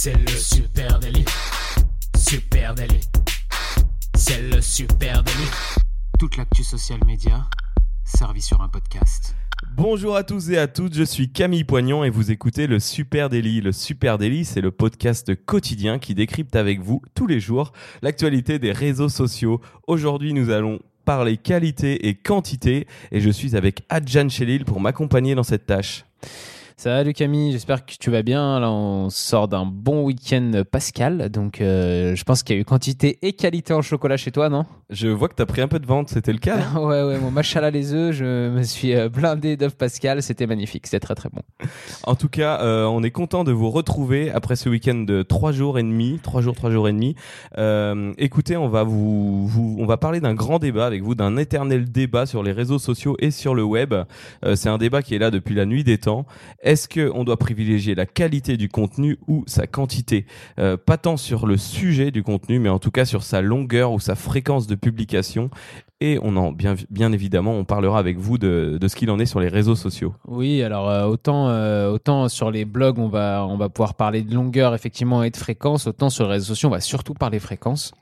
C'est 0.00 0.14
le 0.14 0.28
super 0.28 1.00
délit. 1.00 1.24
Super 2.16 2.72
délit. 2.72 3.00
C'est 4.14 4.42
le 4.42 4.60
super 4.60 5.24
délit. 5.24 5.50
Toute 6.20 6.36
l'actu 6.36 6.62
social 6.62 7.00
média 7.04 7.44
servie 8.04 8.40
sur 8.40 8.60
un 8.60 8.68
podcast. 8.68 9.34
Bonjour 9.76 10.14
à 10.14 10.22
tous 10.22 10.50
et 10.50 10.56
à 10.56 10.68
toutes, 10.68 10.94
je 10.94 11.02
suis 11.02 11.32
Camille 11.32 11.64
Poignon 11.64 12.04
et 12.04 12.10
vous 12.10 12.30
écoutez 12.30 12.68
le 12.68 12.78
Super 12.78 13.28
Daily. 13.28 13.60
Le 13.60 13.72
Super 13.72 14.18
Daily, 14.18 14.44
c'est 14.44 14.60
le 14.60 14.70
podcast 14.70 15.34
quotidien 15.34 15.98
qui 15.98 16.14
décrypte 16.14 16.54
avec 16.54 16.78
vous 16.78 17.02
tous 17.16 17.26
les 17.26 17.40
jours 17.40 17.72
l'actualité 18.00 18.60
des 18.60 18.70
réseaux 18.70 19.08
sociaux. 19.08 19.60
Aujourd'hui, 19.88 20.32
nous 20.32 20.50
allons 20.50 20.78
parler 21.06 21.38
qualité 21.38 22.06
et 22.06 22.14
quantité 22.14 22.86
et 23.10 23.18
je 23.18 23.30
suis 23.30 23.56
avec 23.56 23.82
Adjan 23.88 24.28
Chelil 24.28 24.64
pour 24.64 24.78
m'accompagner 24.78 25.34
dans 25.34 25.42
cette 25.42 25.66
tâche. 25.66 26.04
Salut 26.80 27.12
Camille, 27.12 27.50
j'espère 27.50 27.84
que 27.84 27.94
tu 27.98 28.08
vas 28.08 28.22
bien. 28.22 28.60
Là, 28.60 28.70
on 28.70 29.10
sort 29.10 29.48
d'un 29.48 29.66
bon 29.66 30.04
week-end 30.04 30.62
pascal, 30.70 31.28
donc 31.28 31.60
euh, 31.60 32.14
je 32.14 32.22
pense 32.22 32.44
qu'il 32.44 32.54
y 32.54 32.58
a 32.60 32.62
eu 32.62 32.64
quantité 32.64 33.18
et 33.22 33.32
qualité 33.32 33.74
en 33.74 33.82
chocolat 33.82 34.16
chez 34.16 34.30
toi, 34.30 34.48
non? 34.48 34.64
Je 34.88 35.08
vois 35.08 35.28
que 35.28 35.34
tu 35.34 35.42
as 35.42 35.46
pris 35.46 35.60
un 35.60 35.66
peu 35.66 35.80
de 35.80 35.86
vente, 35.86 36.08
c'était 36.08 36.32
le 36.32 36.38
cas 36.38 36.56
là 36.56 36.80
Ouais, 36.80 37.02
ouais, 37.02 37.18
mon 37.18 37.32
machala 37.32 37.72
les 37.72 37.94
œufs, 37.94 38.14
je 38.14 38.48
me 38.50 38.62
suis 38.62 38.94
euh, 38.94 39.08
blindé 39.08 39.56
d'œufs 39.56 39.74
pascal, 39.74 40.22
c'était 40.22 40.46
magnifique, 40.46 40.86
c'était 40.86 41.00
très 41.00 41.16
très 41.16 41.28
bon. 41.30 41.42
En 42.04 42.14
tout 42.14 42.28
cas, 42.28 42.60
euh, 42.62 42.84
on 42.84 43.02
est 43.02 43.10
content 43.10 43.42
de 43.42 43.50
vous 43.50 43.70
retrouver 43.70 44.30
après 44.30 44.54
ce 44.54 44.68
week-end 44.68 44.94
de 44.94 45.22
3 45.22 45.50
jours 45.50 45.80
et 45.80 45.82
demi, 45.82 46.20
3 46.22 46.42
jours, 46.42 46.54
3 46.54 46.70
jours 46.70 46.88
et 46.88 46.92
demi. 46.92 47.16
Euh, 47.58 48.12
écoutez, 48.18 48.56
on 48.56 48.68
va 48.68 48.84
vous, 48.84 49.48
vous 49.48 49.76
on 49.80 49.84
va 49.84 49.96
parler 49.96 50.20
d'un 50.20 50.34
grand 50.34 50.60
débat 50.60 50.86
avec 50.86 51.02
vous, 51.02 51.16
d'un 51.16 51.36
éternel 51.38 51.90
débat 51.90 52.24
sur 52.24 52.44
les 52.44 52.52
réseaux 52.52 52.78
sociaux 52.78 53.16
et 53.18 53.32
sur 53.32 53.56
le 53.56 53.64
web. 53.64 53.92
Euh, 54.44 54.54
c'est 54.54 54.68
un 54.68 54.78
débat 54.78 55.02
qui 55.02 55.16
est 55.16 55.18
là 55.18 55.32
depuis 55.32 55.56
la 55.56 55.66
nuit 55.66 55.82
des 55.82 55.98
temps. 55.98 56.24
Est-ce 56.68 56.86
que 56.86 57.10
on 57.14 57.24
doit 57.24 57.38
privilégier 57.38 57.94
la 57.94 58.04
qualité 58.04 58.58
du 58.58 58.68
contenu 58.68 59.16
ou 59.26 59.42
sa 59.46 59.66
quantité? 59.66 60.26
Euh, 60.58 60.76
Pas 60.76 60.98
tant 60.98 61.16
sur 61.16 61.46
le 61.46 61.56
sujet 61.56 62.10
du 62.10 62.22
contenu, 62.22 62.58
mais 62.58 62.68
en 62.68 62.78
tout 62.78 62.90
cas 62.90 63.06
sur 63.06 63.22
sa 63.22 63.40
longueur 63.40 63.90
ou 63.90 64.00
sa 64.00 64.14
fréquence 64.14 64.66
de 64.66 64.74
publication. 64.74 65.48
Et 66.02 66.18
on 66.22 66.36
en 66.36 66.52
bien, 66.52 66.76
évidemment, 67.12 67.54
on 67.54 67.64
parlera 67.64 67.98
avec 67.98 68.18
vous 68.18 68.36
de, 68.36 68.76
de 68.78 68.86
ce 68.86 68.96
qu'il 68.96 69.10
en 69.10 69.18
est 69.18 69.24
sur 69.24 69.40
les 69.40 69.48
réseaux 69.48 69.76
sociaux. 69.76 70.14
Oui, 70.26 70.62
alors 70.62 70.90
euh, 70.90 71.06
autant, 71.06 71.48
euh, 71.48 71.90
autant 71.90 72.28
sur 72.28 72.50
les 72.50 72.66
blogs, 72.66 72.98
on 72.98 73.08
va, 73.08 73.46
on 73.48 73.56
va 73.56 73.70
pouvoir 73.70 73.94
parler 73.94 74.20
de 74.20 74.34
longueur 74.34 74.74
effectivement 74.74 75.22
et 75.22 75.30
de 75.30 75.38
fréquence, 75.38 75.86
autant 75.86 76.10
sur 76.10 76.26
les 76.26 76.32
réseaux 76.32 76.48
sociaux, 76.54 76.68
on 76.68 76.72
va 76.72 76.80
surtout 76.80 77.14
parler 77.14 77.38
fréquence. 77.38 77.94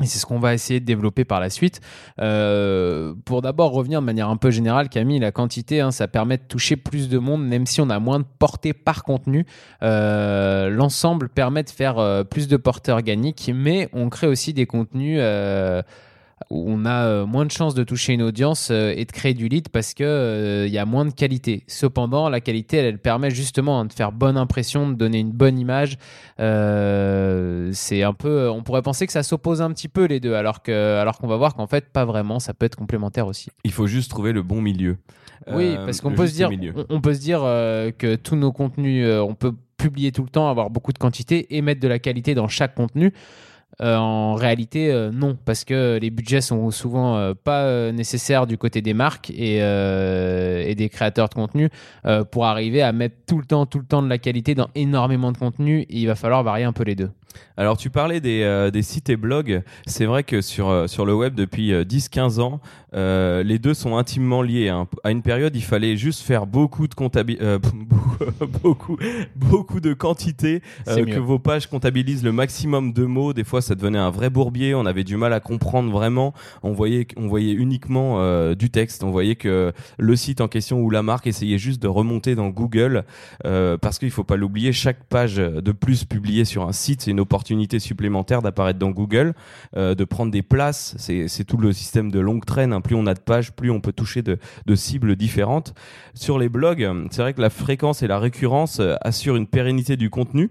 Et 0.00 0.06
c'est 0.06 0.18
ce 0.18 0.26
qu'on 0.26 0.38
va 0.38 0.54
essayer 0.54 0.80
de 0.80 0.84
développer 0.84 1.24
par 1.24 1.40
la 1.40 1.50
suite. 1.50 1.80
Euh, 2.20 3.14
pour 3.24 3.42
d'abord 3.42 3.72
revenir 3.72 4.00
de 4.00 4.06
manière 4.06 4.28
un 4.28 4.36
peu 4.36 4.50
générale, 4.50 4.88
Camille, 4.88 5.18
la 5.18 5.32
quantité, 5.32 5.80
hein, 5.80 5.90
ça 5.90 6.08
permet 6.08 6.38
de 6.38 6.42
toucher 6.42 6.76
plus 6.76 7.08
de 7.08 7.18
monde, 7.18 7.46
même 7.46 7.66
si 7.66 7.80
on 7.80 7.90
a 7.90 7.98
moins 7.98 8.20
de 8.20 8.26
portée 8.38 8.72
par 8.72 9.04
contenu. 9.04 9.46
Euh, 9.82 10.70
L'ensemble 10.70 11.28
permet 11.28 11.62
de 11.62 11.70
faire 11.70 11.98
euh, 11.98 12.24
plus 12.24 12.48
de 12.48 12.56
portées 12.56 12.92
organiques, 12.92 13.50
mais 13.54 13.88
on 13.92 14.08
crée 14.08 14.26
aussi 14.26 14.52
des 14.52 14.66
contenus 14.66 15.20
on 16.48 16.86
a 16.86 17.04
euh, 17.06 17.26
moins 17.26 17.44
de 17.44 17.50
chances 17.50 17.74
de 17.74 17.84
toucher 17.84 18.14
une 18.14 18.22
audience 18.22 18.70
euh, 18.70 18.94
et 18.96 19.04
de 19.04 19.12
créer 19.12 19.34
du 19.34 19.48
lead 19.48 19.68
parce 19.68 19.92
que 19.94 20.04
euh, 20.04 20.66
il 20.66 20.72
y 20.72 20.78
a 20.78 20.86
moins 20.86 21.04
de 21.04 21.12
qualité. 21.12 21.64
Cependant, 21.66 22.28
la 22.28 22.40
qualité, 22.40 22.78
elle, 22.78 22.86
elle 22.86 22.98
permet 22.98 23.30
justement 23.30 23.80
hein, 23.80 23.84
de 23.84 23.92
faire 23.92 24.10
bonne 24.10 24.36
impression, 24.36 24.88
de 24.88 24.94
donner 24.94 25.18
une 25.18 25.32
bonne 25.32 25.58
image. 25.58 25.98
Euh, 26.40 27.70
c'est 27.72 28.02
un 28.02 28.12
peu, 28.12 28.48
on 28.48 28.62
pourrait 28.62 28.82
penser 28.82 29.06
que 29.06 29.12
ça 29.12 29.22
s'oppose 29.22 29.60
un 29.62 29.70
petit 29.72 29.88
peu 29.88 30.04
les 30.06 30.20
deux, 30.20 30.34
alors 30.34 30.62
que, 30.62 30.96
alors 30.98 31.18
qu'on 31.18 31.28
va 31.28 31.36
voir 31.36 31.54
qu'en 31.54 31.66
fait, 31.66 31.90
pas 31.92 32.04
vraiment. 32.04 32.38
Ça 32.38 32.54
peut 32.54 32.66
être 32.66 32.76
complémentaire 32.76 33.26
aussi. 33.26 33.50
Il 33.64 33.72
faut 33.72 33.86
juste 33.86 34.10
trouver 34.10 34.32
le 34.32 34.42
bon 34.42 34.60
milieu. 34.60 34.96
Oui, 35.46 35.74
Euh, 35.76 35.84
parce 35.84 36.00
qu'on 36.00 36.12
peut 36.12 36.26
se 36.26 36.34
dire, 36.34 36.50
on, 36.76 36.96
on 36.96 37.00
peut 37.00 37.14
se 37.14 37.20
dire 37.20 37.40
que 37.40 38.16
tous 38.16 38.36
nos 38.36 38.52
contenus, 38.52 39.06
on 39.06 39.34
peut 39.34 39.52
publier 39.76 40.12
tout 40.12 40.22
le 40.22 40.28
temps, 40.28 40.48
avoir 40.50 40.70
beaucoup 40.70 40.92
de 40.92 40.98
quantité 40.98 41.56
et 41.56 41.62
mettre 41.62 41.80
de 41.80 41.88
la 41.88 41.98
qualité 41.98 42.34
dans 42.34 42.48
chaque 42.48 42.74
contenu. 42.74 43.12
Euh, 43.80 43.96
en 43.96 44.34
réalité, 44.34 44.92
euh, 44.92 45.10
non, 45.10 45.36
parce 45.44 45.64
que 45.64 45.98
les 46.00 46.10
budgets 46.10 46.42
sont 46.42 46.70
souvent 46.70 47.16
euh, 47.16 47.34
pas 47.34 47.92
nécessaires 47.92 48.46
du 48.46 48.58
côté 48.58 48.82
des 48.82 48.94
marques 48.94 49.30
et, 49.30 49.56
et 49.58 50.74
des 50.74 50.88
créateurs 50.88 51.28
de 51.28 51.34
contenu 51.34 51.70
pour 52.30 52.46
arriver 52.46 52.82
à 52.82 52.92
mettre 52.92 53.16
tout 53.26 53.38
le 53.38 53.44
temps, 53.44 53.66
tout 53.66 53.78
le 53.78 53.84
temps 53.84 54.02
de 54.02 54.08
la 54.08 54.18
qualité 54.18 54.54
dans 54.54 54.68
énormément 54.74 55.32
de 55.32 55.38
contenu. 55.38 55.86
Il 55.88 56.06
va 56.06 56.14
falloir 56.14 56.42
varier 56.42 56.64
un 56.64 56.72
peu 56.72 56.84
les 56.84 56.94
deux. 56.94 57.10
Alors 57.56 57.76
tu 57.76 57.90
parlais 57.90 58.20
des, 58.20 58.42
euh, 58.42 58.70
des 58.70 58.82
sites 58.82 59.10
et 59.10 59.16
blogs. 59.16 59.62
C'est 59.86 60.06
vrai 60.06 60.22
que 60.24 60.40
sur, 60.40 60.68
euh, 60.68 60.86
sur 60.86 61.04
le 61.04 61.14
web 61.14 61.34
depuis 61.34 61.72
euh, 61.72 61.84
10-15 61.84 62.40
ans, 62.40 62.60
euh, 62.94 63.42
les 63.42 63.58
deux 63.58 63.74
sont 63.74 63.96
intimement 63.96 64.42
liés. 64.42 64.68
hein. 64.68 64.88
À 65.04 65.10
une 65.10 65.22
période, 65.22 65.54
il 65.54 65.62
fallait 65.62 65.96
juste 65.96 66.22
faire 66.22 66.46
beaucoup 66.46 66.88
de 66.88 66.94
comptabilité, 66.94 67.44
beaucoup, 68.62 68.96
beaucoup 69.36 69.80
de 69.80 69.92
quantité, 69.92 70.62
euh, 70.88 71.04
que 71.04 71.18
vos 71.18 71.38
pages 71.38 71.66
comptabilisent 71.68 72.24
le 72.24 72.32
maximum 72.32 72.92
de 72.92 73.04
mots. 73.04 73.32
Des 73.32 73.44
fois, 73.44 73.60
ça 73.62 73.74
devenait 73.74 73.98
un 73.98 74.10
vrai 74.10 74.30
bourbier. 74.30 74.74
On 74.74 74.86
avait 74.86 75.04
du 75.04 75.16
mal 75.16 75.32
à 75.32 75.40
comprendre 75.40 75.90
vraiment. 75.90 76.32
On 76.62 76.72
voyait, 76.72 77.06
on 77.16 77.28
voyait 77.28 77.52
uniquement 77.52 78.16
euh, 78.20 78.54
du 78.54 78.70
texte. 78.70 79.04
On 79.04 79.10
voyait 79.10 79.36
que 79.36 79.72
le 79.98 80.16
site 80.16 80.40
en 80.40 80.48
question 80.48 80.80
ou 80.80 80.90
la 80.90 81.02
marque 81.02 81.26
essayait 81.26 81.58
juste 81.58 81.82
de 81.82 81.88
remonter 81.88 82.34
dans 82.34 82.48
Google 82.48 83.04
euh, 83.44 83.76
parce 83.76 83.98
qu'il 83.98 84.10
faut 84.10 84.24
pas 84.24 84.36
l'oublier, 84.36 84.72
chaque 84.72 85.04
page 85.04 85.36
de 85.36 85.72
plus 85.72 86.04
publiée 86.04 86.44
sur 86.44 86.66
un 86.66 86.72
site, 86.72 87.02
c'est 87.02 87.10
une 87.10 87.19
opportunité 87.20 87.78
supplémentaire 87.78 88.42
d'apparaître 88.42 88.78
dans 88.78 88.90
Google, 88.90 89.34
euh, 89.76 89.94
de 89.94 90.04
prendre 90.04 90.32
des 90.32 90.42
places. 90.42 90.94
C'est 90.98 91.44
tout 91.44 91.56
le 91.58 91.72
système 91.72 92.10
de 92.10 92.18
longue 92.18 92.44
traîne. 92.44 92.72
hein. 92.72 92.80
Plus 92.80 92.96
on 92.96 93.06
a 93.06 93.14
de 93.14 93.20
pages, 93.20 93.52
plus 93.52 93.70
on 93.70 93.80
peut 93.80 93.92
toucher 93.92 94.22
de, 94.22 94.38
de 94.66 94.74
cibles 94.74 95.14
différentes. 95.16 95.74
Sur 96.14 96.38
les 96.38 96.48
blogs, 96.48 96.88
c'est 97.10 97.22
vrai 97.22 97.34
que 97.34 97.40
la 97.40 97.50
fréquence 97.50 98.02
et 98.02 98.06
la 98.08 98.18
récurrence 98.18 98.80
euh, 98.80 98.94
assurent 99.02 99.36
une 99.36 99.46
pérennité 99.46 99.96
du 99.96 100.10
contenu. 100.10 100.50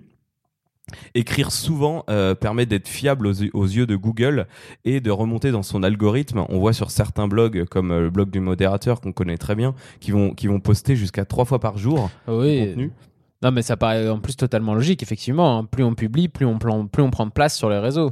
Écrire 1.13 1.51
souvent 1.51 2.03
euh, 2.09 2.33
permet 2.33 2.65
d'être 2.65 2.87
fiable 2.87 3.27
aux, 3.27 3.33
aux 3.53 3.65
yeux 3.65 3.85
de 3.85 3.95
Google 3.95 4.47
et 4.85 5.01
de 5.01 5.11
remonter 5.11 5.51
dans 5.51 5.61
son 5.61 5.83
algorithme. 5.83 6.45
On 6.49 6.57
voit 6.59 6.73
sur 6.73 6.89
certains 6.89 7.27
blogs, 7.27 7.65
comme 7.65 7.89
le 7.95 8.09
blog 8.09 8.31
du 8.31 8.39
modérateur 8.39 8.99
qu'on 8.99 9.11
connaît 9.11 9.37
très 9.37 9.53
bien, 9.55 9.75
qui 9.99 10.09
vont, 10.09 10.31
qui 10.33 10.47
vont 10.47 10.59
poster 10.59 10.95
jusqu'à 10.95 11.25
trois 11.25 11.45
fois 11.45 11.59
par 11.59 11.77
jour 11.77 12.09
Oui. 12.27 12.69
contenu. 12.69 12.91
Non, 13.41 13.51
mais 13.51 13.61
ça 13.61 13.77
paraît 13.77 14.09
en 14.09 14.19
plus 14.19 14.35
totalement 14.35 14.73
logique, 14.73 15.01
effectivement. 15.01 15.57
hein. 15.59 15.65
Plus 15.65 15.83
on 15.83 15.95
publie, 15.95 16.27
plus 16.27 16.45
on, 16.45 16.57
plus 16.57 17.03
on 17.03 17.09
prend 17.09 17.25
de 17.25 17.31
place 17.31 17.55
sur 17.57 17.69
les 17.69 17.77
réseaux, 17.79 18.11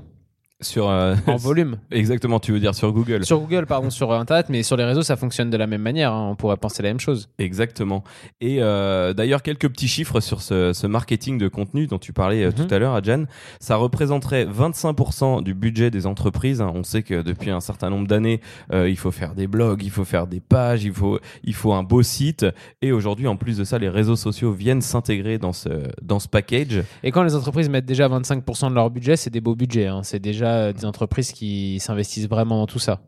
sur 0.62 0.90
euh, 0.90 1.16
en 1.28 1.36
volume. 1.38 1.78
exactement 1.92 2.40
tu 2.40 2.52
veux 2.52 2.60
dire 2.60 2.74
sur 2.74 2.92
Google 2.92 3.24
Sur 3.26 3.40
Google, 3.40 3.66
pardon, 3.68 3.90
sur 3.90 4.12
Internet, 4.12 4.48
mais 4.50 4.64
sur 4.64 4.76
les 4.76 4.84
réseaux, 4.86 5.04
ça 5.04 5.16
fonctionne 5.16 5.50
de 5.50 5.58
la 5.58 5.68
même 5.68 5.82
manière. 5.82 6.12
hein. 6.14 6.30
On 6.32 6.36
pourrait 6.36 6.58
penser 6.58 6.82
la 6.84 6.90
même 6.90 7.00
chose. 7.00 7.30
exactement 7.38 8.04
et 8.42 8.58
euh, 8.62 9.14
d'ailleurs 9.14 9.42
quelques 9.44 9.70
petits 9.70 9.88
chiffres 9.88 10.20
sur 10.20 10.42
ce, 10.42 10.74
ce 10.74 10.88
marketing 10.88 11.38
de 11.38 11.48
contenu 11.48 11.86
dont 11.88 12.00
tu 12.00 12.14
parlais 12.14 12.44
euh, 12.44 12.48
Mhm. 12.48 12.54
tout 12.68 12.74
à 12.74 12.80
l'heure 12.80 12.94
Adjan 12.96 13.26
ça 13.60 13.76
représenterait 13.76 14.46
25% 14.46 15.44
du 15.44 15.54
budget 15.54 15.92
des 15.92 16.06
entreprises 16.08 16.62
hein. 16.62 16.72
on 16.74 16.84
sait 16.84 17.04
que 17.04 17.22
depuis 17.22 17.52
un 17.52 17.60
certain 17.60 17.90
nombre 17.90 18.08
d'années 18.08 18.42
il 18.74 18.98
faut 18.98 19.12
faire 19.12 19.36
des 19.36 19.48
blogs 19.48 19.84
il 19.84 19.92
faut 19.92 20.06
faire 20.06 20.28
des 20.28 20.40
pages 20.40 20.84
il 20.84 20.94
faut 20.94 21.20
il 21.44 21.54
faut 21.54 21.74
un 21.74 21.84
beau 21.84 22.02
site 22.04 22.46
et 22.82 22.92
aujourd'hui 22.92 23.28
en 23.28 23.36
plus 23.36 23.58
de 23.58 23.64
ça 23.64 23.78
les 23.78 23.90
réseaux 23.90 24.16
sociaux 24.16 24.52
viennent 24.52 24.82
s'intégrer 24.82 25.38
dans 25.38 25.54
ce 25.54 25.70
dans 26.02 26.20
ce 26.20 26.28
package 26.28 26.84
Et 27.04 27.12
quand 27.12 27.24
les 27.24 27.36
entreprises 27.36 27.70
mettent 27.70 27.86
déjà 27.86 28.08
25% 28.08 28.70
de 28.70 28.76
leur 28.76 28.90
budget, 28.90 29.16
c'est 29.18 29.30
des 29.30 29.42
beaux 29.42 29.56
budgets. 29.56 29.88
hein. 29.88 30.02
C'est 30.04 30.20
déjà 30.20 30.47
euh, 30.48 30.74
des 30.74 30.86
entreprises 30.86 31.32
qui 31.32 31.80
s'investissent 31.80 32.28
vraiment 32.28 32.58
dans 32.58 32.68
tout 32.68 32.80
ça. 32.80 33.02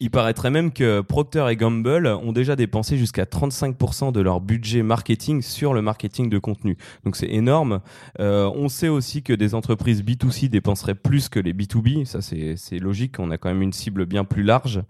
Il 0.00 0.10
paraîtrait 0.10 0.50
même 0.50 0.72
que 0.72 1.00
Procter 1.00 1.46
et 1.50 1.56
Gamble 1.56 2.06
ont 2.06 2.32
déjà 2.32 2.56
dépensé 2.56 2.96
jusqu'à 2.96 3.24
35% 3.24 4.12
de 4.12 4.20
leur 4.20 4.40
budget 4.40 4.82
marketing 4.82 5.42
sur 5.42 5.74
le 5.74 5.82
marketing 5.82 6.28
de 6.28 6.38
contenu. 6.38 6.76
Donc 7.04 7.16
c'est 7.16 7.30
énorme. 7.30 7.80
Euh, 8.20 8.50
on 8.54 8.68
sait 8.68 8.88
aussi 8.88 9.22
que 9.22 9.32
des 9.32 9.54
entreprises 9.54 10.02
B2C 10.02 10.48
dépenseraient 10.48 10.94
plus 10.94 11.28
que 11.28 11.38
les 11.38 11.52
B2B. 11.52 12.04
Ça 12.04 12.20
c'est 12.20 12.56
c'est 12.56 12.78
logique. 12.78 13.18
On 13.18 13.30
a 13.30 13.38
quand 13.38 13.48
même 13.48 13.62
une 13.62 13.72
cible 13.72 14.06
bien 14.06 14.24
plus 14.24 14.42
large. 14.42 14.82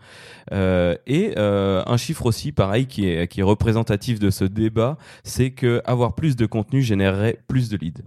Euh, 0.52 0.96
et 1.06 1.34
euh, 1.36 1.82
un 1.86 1.96
chiffre 1.96 2.26
aussi 2.26 2.52
pareil 2.52 2.86
qui 2.86 3.08
est, 3.08 3.28
qui 3.28 3.40
est 3.40 3.44
représentatif 3.44 4.18
de 4.18 4.30
ce 4.30 4.44
débat, 4.44 4.96
c'est 5.24 5.50
que 5.50 5.82
avoir 5.84 6.14
plus 6.14 6.36
de 6.36 6.46
contenu 6.46 6.82
générerait 6.82 7.38
plus 7.48 7.68
de 7.68 7.76
leads. 7.76 8.02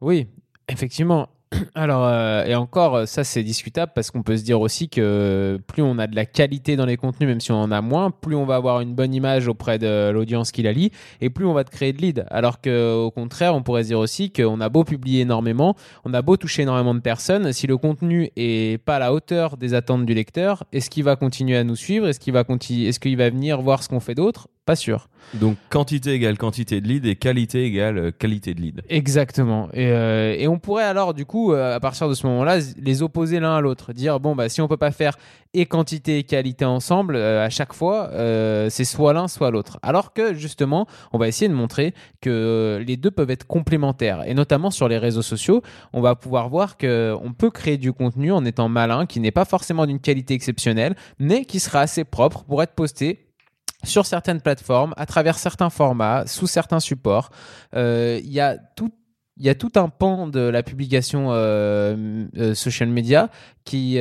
Oui, 0.00 0.28
effectivement. 0.68 1.28
Alors, 1.76 2.04
euh, 2.04 2.44
et 2.44 2.56
encore, 2.56 2.96
euh, 2.96 3.06
ça 3.06 3.22
c'est 3.22 3.44
discutable 3.44 3.92
parce 3.94 4.10
qu'on 4.10 4.22
peut 4.22 4.36
se 4.36 4.42
dire 4.42 4.60
aussi 4.60 4.88
que 4.88 5.60
plus 5.68 5.82
on 5.82 5.98
a 5.98 6.08
de 6.08 6.16
la 6.16 6.26
qualité 6.26 6.74
dans 6.74 6.86
les 6.86 6.96
contenus, 6.96 7.28
même 7.28 7.40
si 7.40 7.52
on 7.52 7.62
en 7.62 7.70
a 7.70 7.80
moins, 7.80 8.10
plus 8.10 8.34
on 8.34 8.44
va 8.44 8.56
avoir 8.56 8.80
une 8.80 8.94
bonne 8.94 9.14
image 9.14 9.46
auprès 9.46 9.78
de 9.78 10.10
l'audience 10.10 10.50
qui 10.50 10.62
la 10.62 10.72
lit 10.72 10.90
et 11.20 11.30
plus 11.30 11.46
on 11.46 11.54
va 11.54 11.62
te 11.62 11.70
créer 11.70 11.92
de 11.92 12.02
leads. 12.02 12.24
Alors 12.30 12.60
qu'au 12.60 13.10
contraire, 13.12 13.54
on 13.54 13.62
pourrait 13.62 13.84
se 13.84 13.88
dire 13.88 14.00
aussi 14.00 14.32
qu'on 14.32 14.60
a 14.60 14.68
beau 14.68 14.82
publier 14.82 15.20
énormément, 15.20 15.76
on 16.04 16.14
a 16.14 16.22
beau 16.22 16.36
toucher 16.36 16.62
énormément 16.62 16.94
de 16.94 17.00
personnes, 17.00 17.52
si 17.52 17.68
le 17.68 17.76
contenu 17.76 18.30
est 18.36 18.82
pas 18.84 18.96
à 18.96 18.98
la 18.98 19.12
hauteur 19.12 19.56
des 19.56 19.74
attentes 19.74 20.04
du 20.04 20.14
lecteur, 20.14 20.64
est-ce 20.72 20.90
qu'il 20.90 21.04
va 21.04 21.14
continuer 21.14 21.56
à 21.56 21.62
nous 21.62 21.76
suivre? 21.76 22.08
Est-ce 22.08 22.18
qu'il 22.18 22.32
va, 22.32 22.44
est-ce 22.48 22.98
qu'il 22.98 23.16
va 23.16 23.30
venir 23.30 23.62
voir 23.62 23.84
ce 23.84 23.88
qu'on 23.88 24.00
fait 24.00 24.14
d'autre? 24.16 24.48
Pas 24.66 24.76
sûr. 24.76 25.08
Donc 25.34 25.56
quantité 25.70 26.12
égale 26.12 26.38
quantité 26.38 26.80
de 26.80 26.86
lead 26.86 27.06
et 27.06 27.16
qualité 27.16 27.64
égale 27.64 27.98
euh, 27.98 28.10
qualité 28.10 28.54
de 28.54 28.60
lead. 28.60 28.82
Exactement. 28.88 29.68
Et, 29.72 29.88
euh, 29.90 30.36
et 30.36 30.46
on 30.46 30.58
pourrait 30.58 30.84
alors 30.84 31.14
du 31.14 31.24
coup 31.24 31.52
euh, 31.52 31.74
à 31.74 31.80
partir 31.80 32.08
de 32.08 32.14
ce 32.14 32.26
moment-là 32.26 32.58
les 32.76 33.02
opposer 33.02 33.40
l'un 33.40 33.56
à 33.56 33.60
l'autre, 33.60 33.92
dire 33.92 34.20
bon 34.20 34.36
bah 34.36 34.48
si 34.48 34.60
on 34.60 34.68
peut 34.68 34.76
pas 34.76 34.90
faire 34.90 35.16
et 35.54 35.66
quantité 35.66 36.18
et 36.18 36.24
qualité 36.24 36.64
ensemble 36.64 37.16
euh, 37.16 37.44
à 37.44 37.48
chaque 37.48 37.72
fois, 37.72 38.10
euh, 38.12 38.68
c'est 38.70 38.84
soit 38.84 39.12
l'un 39.12 39.26
soit 39.26 39.50
l'autre. 39.50 39.78
Alors 39.82 40.12
que 40.12 40.34
justement, 40.34 40.86
on 41.12 41.18
va 41.18 41.28
essayer 41.28 41.48
de 41.48 41.54
montrer 41.54 41.94
que 42.20 42.82
les 42.86 42.96
deux 42.96 43.10
peuvent 43.10 43.30
être 43.30 43.46
complémentaires 43.46 44.22
et 44.26 44.34
notamment 44.34 44.70
sur 44.70 44.88
les 44.88 44.98
réseaux 44.98 45.22
sociaux, 45.22 45.62
on 45.92 46.00
va 46.00 46.14
pouvoir 46.14 46.48
voir 46.48 46.76
que 46.76 47.14
on 47.22 47.32
peut 47.32 47.50
créer 47.50 47.78
du 47.78 47.92
contenu 47.92 48.32
en 48.32 48.44
étant 48.44 48.68
malin 48.68 49.06
qui 49.06 49.20
n'est 49.20 49.30
pas 49.30 49.44
forcément 49.44 49.86
d'une 49.86 50.00
qualité 50.00 50.34
exceptionnelle, 50.34 50.94
mais 51.18 51.44
qui 51.44 51.60
sera 51.60 51.80
assez 51.80 52.04
propre 52.04 52.44
pour 52.44 52.62
être 52.62 52.74
posté 52.74 53.25
sur 53.84 54.06
certaines 54.06 54.40
plateformes, 54.40 54.94
à 54.96 55.06
travers 55.06 55.38
certains 55.38 55.70
formats, 55.70 56.26
sous 56.26 56.46
certains 56.46 56.80
supports. 56.80 57.30
Euh, 57.74 58.20
Il 58.22 58.32
y 58.32 58.40
a 58.40 59.54
tout 59.54 59.72
un 59.76 59.88
pan 59.88 60.26
de 60.28 60.40
la 60.40 60.62
publication 60.62 61.28
euh, 61.30 62.26
euh, 62.36 62.54
social 62.54 62.88
media 62.88 63.28
qui 63.64 63.98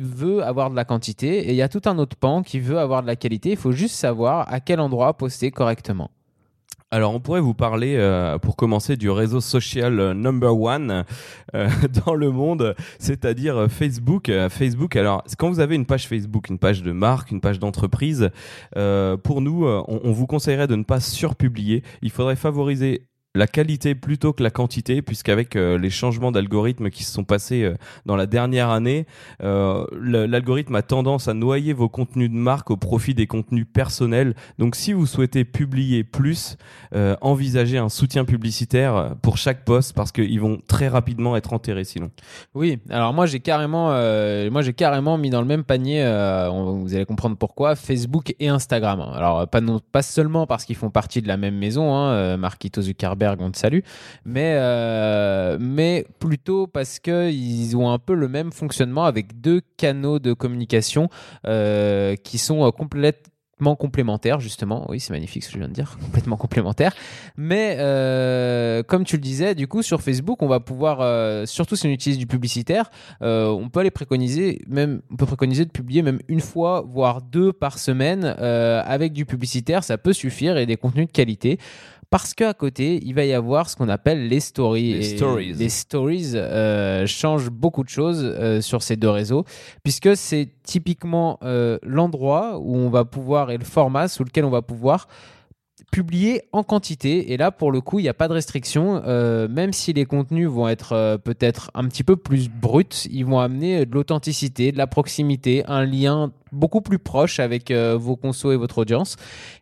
veut 0.00 0.42
avoir 0.42 0.70
de 0.70 0.76
la 0.76 0.84
quantité 0.84 1.48
et 1.48 1.50
il 1.50 1.56
y 1.56 1.62
a 1.62 1.68
tout 1.68 1.82
un 1.84 1.98
autre 1.98 2.16
pan 2.16 2.42
qui 2.42 2.58
veut 2.58 2.78
avoir 2.78 3.02
de 3.02 3.06
la 3.06 3.16
qualité. 3.16 3.50
Il 3.50 3.56
faut 3.56 3.72
juste 3.72 3.94
savoir 3.94 4.52
à 4.52 4.60
quel 4.60 4.80
endroit 4.80 5.16
poster 5.16 5.50
correctement. 5.50 6.10
Alors, 6.90 7.14
on 7.14 7.20
pourrait 7.20 7.42
vous 7.42 7.52
parler, 7.52 7.96
euh, 7.96 8.38
pour 8.38 8.56
commencer, 8.56 8.96
du 8.96 9.10
réseau 9.10 9.42
social 9.42 10.00
euh, 10.00 10.14
number 10.14 10.58
one 10.58 11.04
euh, 11.54 11.68
dans 12.06 12.14
le 12.14 12.30
monde, 12.30 12.74
c'est-à-dire 12.98 13.58
euh, 13.58 13.68
Facebook. 13.68 14.30
Facebook, 14.48 14.96
alors, 14.96 15.22
quand 15.36 15.50
vous 15.50 15.60
avez 15.60 15.74
une 15.74 15.84
page 15.84 16.08
Facebook, 16.08 16.48
une 16.48 16.58
page 16.58 16.82
de 16.82 16.92
marque, 16.92 17.30
une 17.30 17.42
page 17.42 17.58
d'entreprise, 17.58 18.30
euh, 18.78 19.18
pour 19.18 19.42
nous, 19.42 19.66
on, 19.66 20.00
on 20.02 20.12
vous 20.12 20.26
conseillerait 20.26 20.66
de 20.66 20.76
ne 20.76 20.82
pas 20.82 20.98
surpublier. 20.98 21.82
Il 22.00 22.10
faudrait 22.10 22.36
favoriser 22.36 23.06
la 23.34 23.46
qualité 23.46 23.94
plutôt 23.94 24.32
que 24.32 24.42
la 24.42 24.50
quantité, 24.50 25.02
puisqu'avec 25.02 25.54
euh, 25.54 25.78
les 25.78 25.90
changements 25.90 26.32
d'algorithme 26.32 26.90
qui 26.90 27.04
se 27.04 27.12
sont 27.12 27.24
passés 27.24 27.62
euh, 27.62 27.74
dans 28.06 28.16
la 28.16 28.26
dernière 28.26 28.70
année, 28.70 29.06
euh, 29.42 29.84
l'algorithme 29.92 30.74
a 30.74 30.82
tendance 30.82 31.28
à 31.28 31.34
noyer 31.34 31.74
vos 31.74 31.88
contenus 31.88 32.30
de 32.30 32.34
marque 32.34 32.70
au 32.70 32.76
profit 32.76 33.14
des 33.14 33.26
contenus 33.26 33.66
personnels. 33.70 34.34
Donc 34.58 34.76
si 34.76 34.92
vous 34.92 35.06
souhaitez 35.06 35.44
publier 35.44 36.04
plus, 36.04 36.56
euh, 36.94 37.16
envisagez 37.20 37.76
un 37.76 37.90
soutien 37.90 38.24
publicitaire 38.24 39.14
pour 39.22 39.36
chaque 39.36 39.64
poste, 39.64 39.94
parce 39.94 40.10
qu'ils 40.10 40.40
vont 40.40 40.60
très 40.66 40.88
rapidement 40.88 41.36
être 41.36 41.52
enterrés 41.52 41.84
sinon. 41.84 42.10
Oui, 42.54 42.78
alors 42.88 43.12
moi 43.12 43.26
j'ai 43.26 43.40
carrément, 43.40 43.90
carrément 44.76 45.18
mis 45.18 45.30
dans 45.30 45.40
le 45.40 45.46
même 45.46 45.64
panier. 45.64 46.02
vous 46.50 46.94
allez 46.94 47.04
comprendre 47.04 47.36
pourquoi 47.36 47.76
Facebook 47.76 48.34
et 48.40 48.48
Instagram. 48.48 49.00
Alors 49.14 49.46
pas 49.48 50.02
seulement 50.02 50.46
parce 50.46 50.64
qu'ils 50.64 50.76
font 50.76 50.90
partie 50.90 51.22
de 51.22 51.28
la 51.28 51.36
même 51.36 51.56
maison, 51.56 51.94
hein, 51.94 52.36
Zuckerberg, 52.80 53.27
on 53.38 53.50
te 53.50 53.58
salue, 53.58 53.80
mais 54.24 54.54
euh, 54.56 55.56
mais 55.60 56.06
plutôt 56.18 56.66
parce 56.66 56.98
que 56.98 57.30
ils 57.30 57.76
ont 57.76 57.90
un 57.90 57.98
peu 57.98 58.14
le 58.14 58.28
même 58.28 58.52
fonctionnement 58.52 59.04
avec 59.04 59.40
deux 59.40 59.60
canaux 59.76 60.18
de 60.18 60.32
communication 60.32 61.08
euh, 61.46 62.16
qui 62.16 62.38
sont 62.38 62.66
euh, 62.66 62.70
complètement 62.70 63.74
complémentaires 63.76 64.38
justement. 64.38 64.86
Oui, 64.88 65.00
c'est 65.00 65.12
magnifique 65.12 65.42
ce 65.42 65.48
que 65.48 65.54
je 65.54 65.58
viens 65.58 65.68
de 65.68 65.72
dire, 65.72 65.98
complètement 66.00 66.36
complémentaires. 66.36 66.94
Mais 67.36 67.76
comme 68.86 69.04
tu 69.04 69.16
le 69.16 69.22
disais, 69.22 69.56
du 69.56 69.66
coup 69.66 69.82
sur 69.82 70.00
Facebook, 70.00 70.42
on 70.42 70.46
va 70.46 70.60
pouvoir, 70.60 71.46
surtout 71.48 71.74
si 71.74 71.86
on 71.88 71.90
utilise 71.90 72.18
du 72.18 72.28
publicitaire, 72.28 72.88
on 73.20 73.68
peut 73.68 73.80
aller 73.80 73.90
préconiser, 73.90 74.62
même 74.68 75.02
on 75.10 75.16
peut 75.16 75.26
préconiser 75.26 75.64
de 75.64 75.70
publier 75.70 76.02
même 76.02 76.20
une 76.28 76.40
fois, 76.40 76.84
voire 76.86 77.20
deux 77.20 77.52
par 77.52 77.80
semaine 77.80 78.24
avec 78.24 79.12
du 79.12 79.26
publicitaire, 79.26 79.82
ça 79.82 79.98
peut 79.98 80.12
suffire 80.12 80.56
et 80.56 80.64
des 80.64 80.76
contenus 80.76 81.08
de 81.08 81.12
qualité. 81.12 81.58
Parce 82.10 82.32
qu'à 82.32 82.54
côté, 82.54 83.00
il 83.04 83.14
va 83.14 83.24
y 83.26 83.34
avoir 83.34 83.68
ce 83.68 83.76
qu'on 83.76 83.88
appelle 83.90 84.28
les 84.28 84.40
stories. 84.40 84.94
Les 84.94 85.12
Et 85.12 85.16
stories. 85.16 85.52
Les 85.52 85.68
stories 85.68 86.32
euh, 86.34 87.06
changent 87.06 87.50
beaucoup 87.50 87.84
de 87.84 87.90
choses 87.90 88.22
euh, 88.24 88.62
sur 88.62 88.82
ces 88.82 88.96
deux 88.96 89.10
réseaux, 89.10 89.44
puisque 89.82 90.16
c'est 90.16 90.48
typiquement 90.62 91.38
euh, 91.42 91.78
l'endroit 91.82 92.58
où 92.60 92.76
on 92.76 92.88
va 92.88 93.04
pouvoir 93.04 93.50
et 93.50 93.58
le 93.58 93.64
format 93.64 94.08
sous 94.08 94.24
lequel 94.24 94.46
on 94.46 94.50
va 94.50 94.62
pouvoir 94.62 95.06
publier 95.90 96.42
en 96.52 96.62
quantité. 96.62 97.32
Et 97.32 97.36
là, 97.36 97.50
pour 97.50 97.72
le 97.72 97.80
coup, 97.80 97.98
il 97.98 98.02
n'y 98.02 98.08
a 98.08 98.14
pas 98.14 98.28
de 98.28 98.32
restriction. 98.32 99.02
Euh, 99.06 99.48
même 99.48 99.72
si 99.72 99.92
les 99.92 100.04
contenus 100.04 100.48
vont 100.48 100.68
être 100.68 100.92
euh, 100.92 101.18
peut-être 101.18 101.70
un 101.74 101.86
petit 101.88 102.04
peu 102.04 102.16
plus 102.16 102.48
bruts, 102.48 102.84
ils 103.10 103.24
vont 103.24 103.38
amener 103.38 103.86
de 103.86 103.94
l'authenticité, 103.94 104.72
de 104.72 104.78
la 104.78 104.86
proximité, 104.86 105.64
un 105.66 105.84
lien 105.84 106.32
beaucoup 106.52 106.80
plus 106.80 106.98
proche 106.98 107.40
avec 107.40 107.70
euh, 107.70 107.96
vos 107.96 108.16
consos 108.16 108.52
et 108.52 108.56
votre 108.56 108.78
audience. 108.78 109.16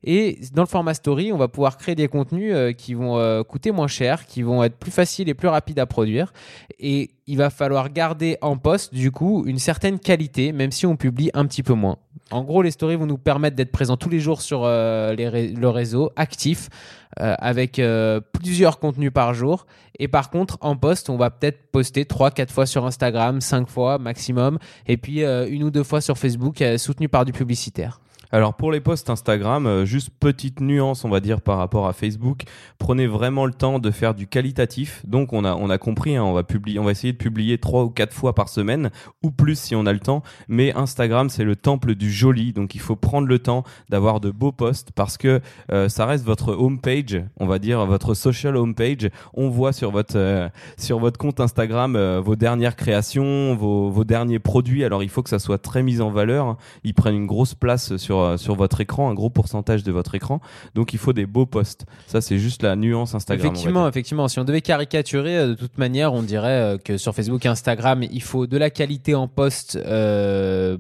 Et 0.05 0.39
dans 0.55 0.63
le 0.63 0.69
format 0.69 0.95
story, 0.95 1.33
on 1.33 1.37
va 1.37 1.49
pouvoir 1.49 1.77
créer 1.77 1.95
des 1.95 2.09
contenus 2.09 2.53
euh, 2.55 2.73
qui 2.73 2.95
vont 2.95 3.19
euh, 3.19 3.43
coûter 3.43 3.71
moins 3.71 3.89
cher, 3.89 4.27
qui 4.27 4.43
vont 4.43 4.63
être 4.63 4.77
plus 4.77 4.91
faciles 4.91 5.29
et 5.29 5.35
plus 5.35 5.49
rapides 5.49 5.79
à 5.79 5.87
produire. 5.87 6.33
Et 6.79 7.11
il 7.27 7.37
va 7.37 7.51
falloir 7.51 7.93
garder 7.93 8.39
en 8.41 8.57
poste, 8.57 8.95
du 8.95 9.11
coup, 9.11 9.45
une 9.47 9.59
certaine 9.59 9.99
qualité, 9.99 10.53
même 10.53 10.71
si 10.71 10.87
on 10.87 10.97
publie 10.97 11.31
un 11.35 11.47
petit 11.47 11.63
peu 11.63 11.75
moins. 11.75 11.99
En 12.31 12.43
gros, 12.43 12.63
les 12.63 12.71
stories 12.71 12.97
vont 12.97 13.07
nous 13.07 13.19
permettre 13.19 13.57
d'être 13.57 13.73
présents 13.73 13.97
tous 13.97 14.09
les 14.09 14.21
jours 14.21 14.41
sur 14.41 14.63
le 14.65 15.67
réseau, 15.67 16.11
actif, 16.17 16.69
euh, 17.21 17.35
avec 17.39 17.79
euh, 17.79 18.21
plusieurs 18.33 18.79
contenus 18.79 19.13
par 19.13 19.35
jour. 19.35 19.67
Et 19.99 20.09
par 20.09 20.31
contre, 20.31 20.59
en 20.61 20.77
post, 20.77 21.09
on 21.09 21.17
va 21.17 21.31
peut-être 21.31 21.71
poster 21.71 22.05
3-4 22.05 22.51
fois 22.51 22.67
sur 22.67 22.85
Instagram, 22.85 23.41
5 23.41 23.69
fois 23.69 23.99
maximum, 23.99 24.59
et 24.87 24.97
puis 24.97 25.25
euh, 25.25 25.49
une 25.49 25.65
ou 25.65 25.71
deux 25.71 25.83
fois 25.83 26.01
sur 26.01 26.19
Facebook, 26.19 26.61
euh, 26.61 26.79
soutenu 26.79 27.09
par 27.09 27.25
du 27.25 27.33
publicitaire. 27.33 28.01
Alors 28.33 28.55
pour 28.55 28.73
les 28.73 28.81
posts 28.81 29.09
Instagram, 29.09 29.67
euh, 29.67 29.85
juste 29.85 30.11
petite 30.11 30.61
nuance, 30.61 31.05
on 31.05 31.09
va 31.09 31.21
dire 31.21 31.41
par 31.41 31.59
rapport 31.59 31.87
à 31.87 31.93
Facebook, 31.93 32.43
prenez 32.79 33.07
vraiment 33.07 33.47
le 33.47 33.53
temps 33.53 33.79
de 33.79 33.91
faire 33.93 34.15
du 34.15 34.27
qualitatif. 34.27 35.03
Donc 35.07 35.33
on 35.33 35.45
a 35.45 35.55
on 35.55 35.71
a 35.71 35.79
compris, 35.79 36.17
hein, 36.17 36.25
on 36.25 36.33
va 36.33 36.43
publier, 36.43 36.81
on 36.81 36.85
va 36.85 36.91
essayer 36.91 37.13
de 37.13 37.19
publier 37.19 37.59
trois 37.59 37.85
ou 37.85 37.91
quatre 37.91 38.13
fois 38.13 38.35
par 38.35 38.49
semaine 38.49 38.91
ou 39.23 39.31
plus 39.31 39.57
si 39.59 39.77
on 39.77 39.87
a 39.87 39.93
le 39.93 40.01
temps. 40.01 40.23
Mais 40.49 40.75
Instagram 40.75 41.31
c'est 41.31 41.45
le 41.45 41.55
temple 41.55 41.95
du 41.95 42.11
joli, 42.11 42.53
donc 42.53 42.75
il 42.75 42.81
faut 42.81 42.97
prendre 42.97 43.29
le 43.29 43.39
temps 43.39 43.63
d'avoir 43.91 44.19
de 44.19 44.33
beaux 44.33 44.53
posts 44.53 44.91
parce 44.93 45.17
que 45.19 45.41
euh, 45.71 45.89
ça 45.89 46.05
reste 46.05 46.25
votre 46.25 46.53
homepage, 46.53 47.23
on 47.39 47.47
va 47.47 47.61
dire 47.61 47.87
votre 47.87 48.15
social 48.15 48.57
homepage. 48.57 49.09
On 49.35 49.49
voit 49.51 49.73
sur 49.73 49.93
votre 49.93 50.17
euh, 50.17 50.49
sur 50.79 50.99
votre 50.99 51.19
compte 51.19 51.39
Instagram 51.39 51.97
vos 52.19 52.35
dernières 52.35 52.75
créations, 52.75 53.55
vos 53.55 53.89
vos 53.89 54.05
derniers 54.05 54.41
produits. 54.41 54.85
Alors 54.85 55.05
il 55.05 55.11
faut 55.11 55.23
que 55.23 55.31
ça 55.31 55.39
soit 55.39 55.59
très 55.59 55.85
mis 55.85 56.01
en 56.01 56.11
valeur. 56.11 56.57
Ils 56.83 56.95
prennent 56.95 57.15
une 57.15 57.27
grosse 57.27 57.55
place 57.55 57.97
sur 57.97 58.16
euh, 58.19 58.37
sur 58.37 58.55
votre 58.55 58.81
écran, 58.81 59.11
un 59.11 59.15
gros 59.15 59.31
pourcentage 59.31 59.83
de 59.83 59.93
votre 59.93 60.15
écran. 60.15 60.41
Donc 60.75 60.93
il 60.93 60.99
faut 60.99 61.13
des 61.13 61.27
beaux 61.27 61.47
posts. 61.47 61.87
Ça 62.07 62.21
c'est 62.21 62.39
juste 62.39 62.63
la 62.63 62.77
nuance 62.77 63.15
Instagram. 63.15 63.47
Effectivement, 63.47 63.89
effectivement. 63.89 64.29
Si 64.29 64.39
on 64.39 64.45
devait 64.45 64.61
caricaturer, 64.61 65.37
euh, 65.37 65.49
de 65.49 65.55
toute 65.55 65.79
manière, 65.79 66.13
on 66.13 66.23
dirait 66.23 66.49
euh, 66.49 66.79
que 66.79 66.97
sur 66.97 67.15
Facebook 67.15 67.45
et 67.45 67.49
Instagram, 67.49 68.03
il 68.03 68.23
faut 68.23 68.47
de 68.47 68.57
la 68.57 68.71
qualité 68.71 69.15
en 69.15 69.29
post 69.29 69.79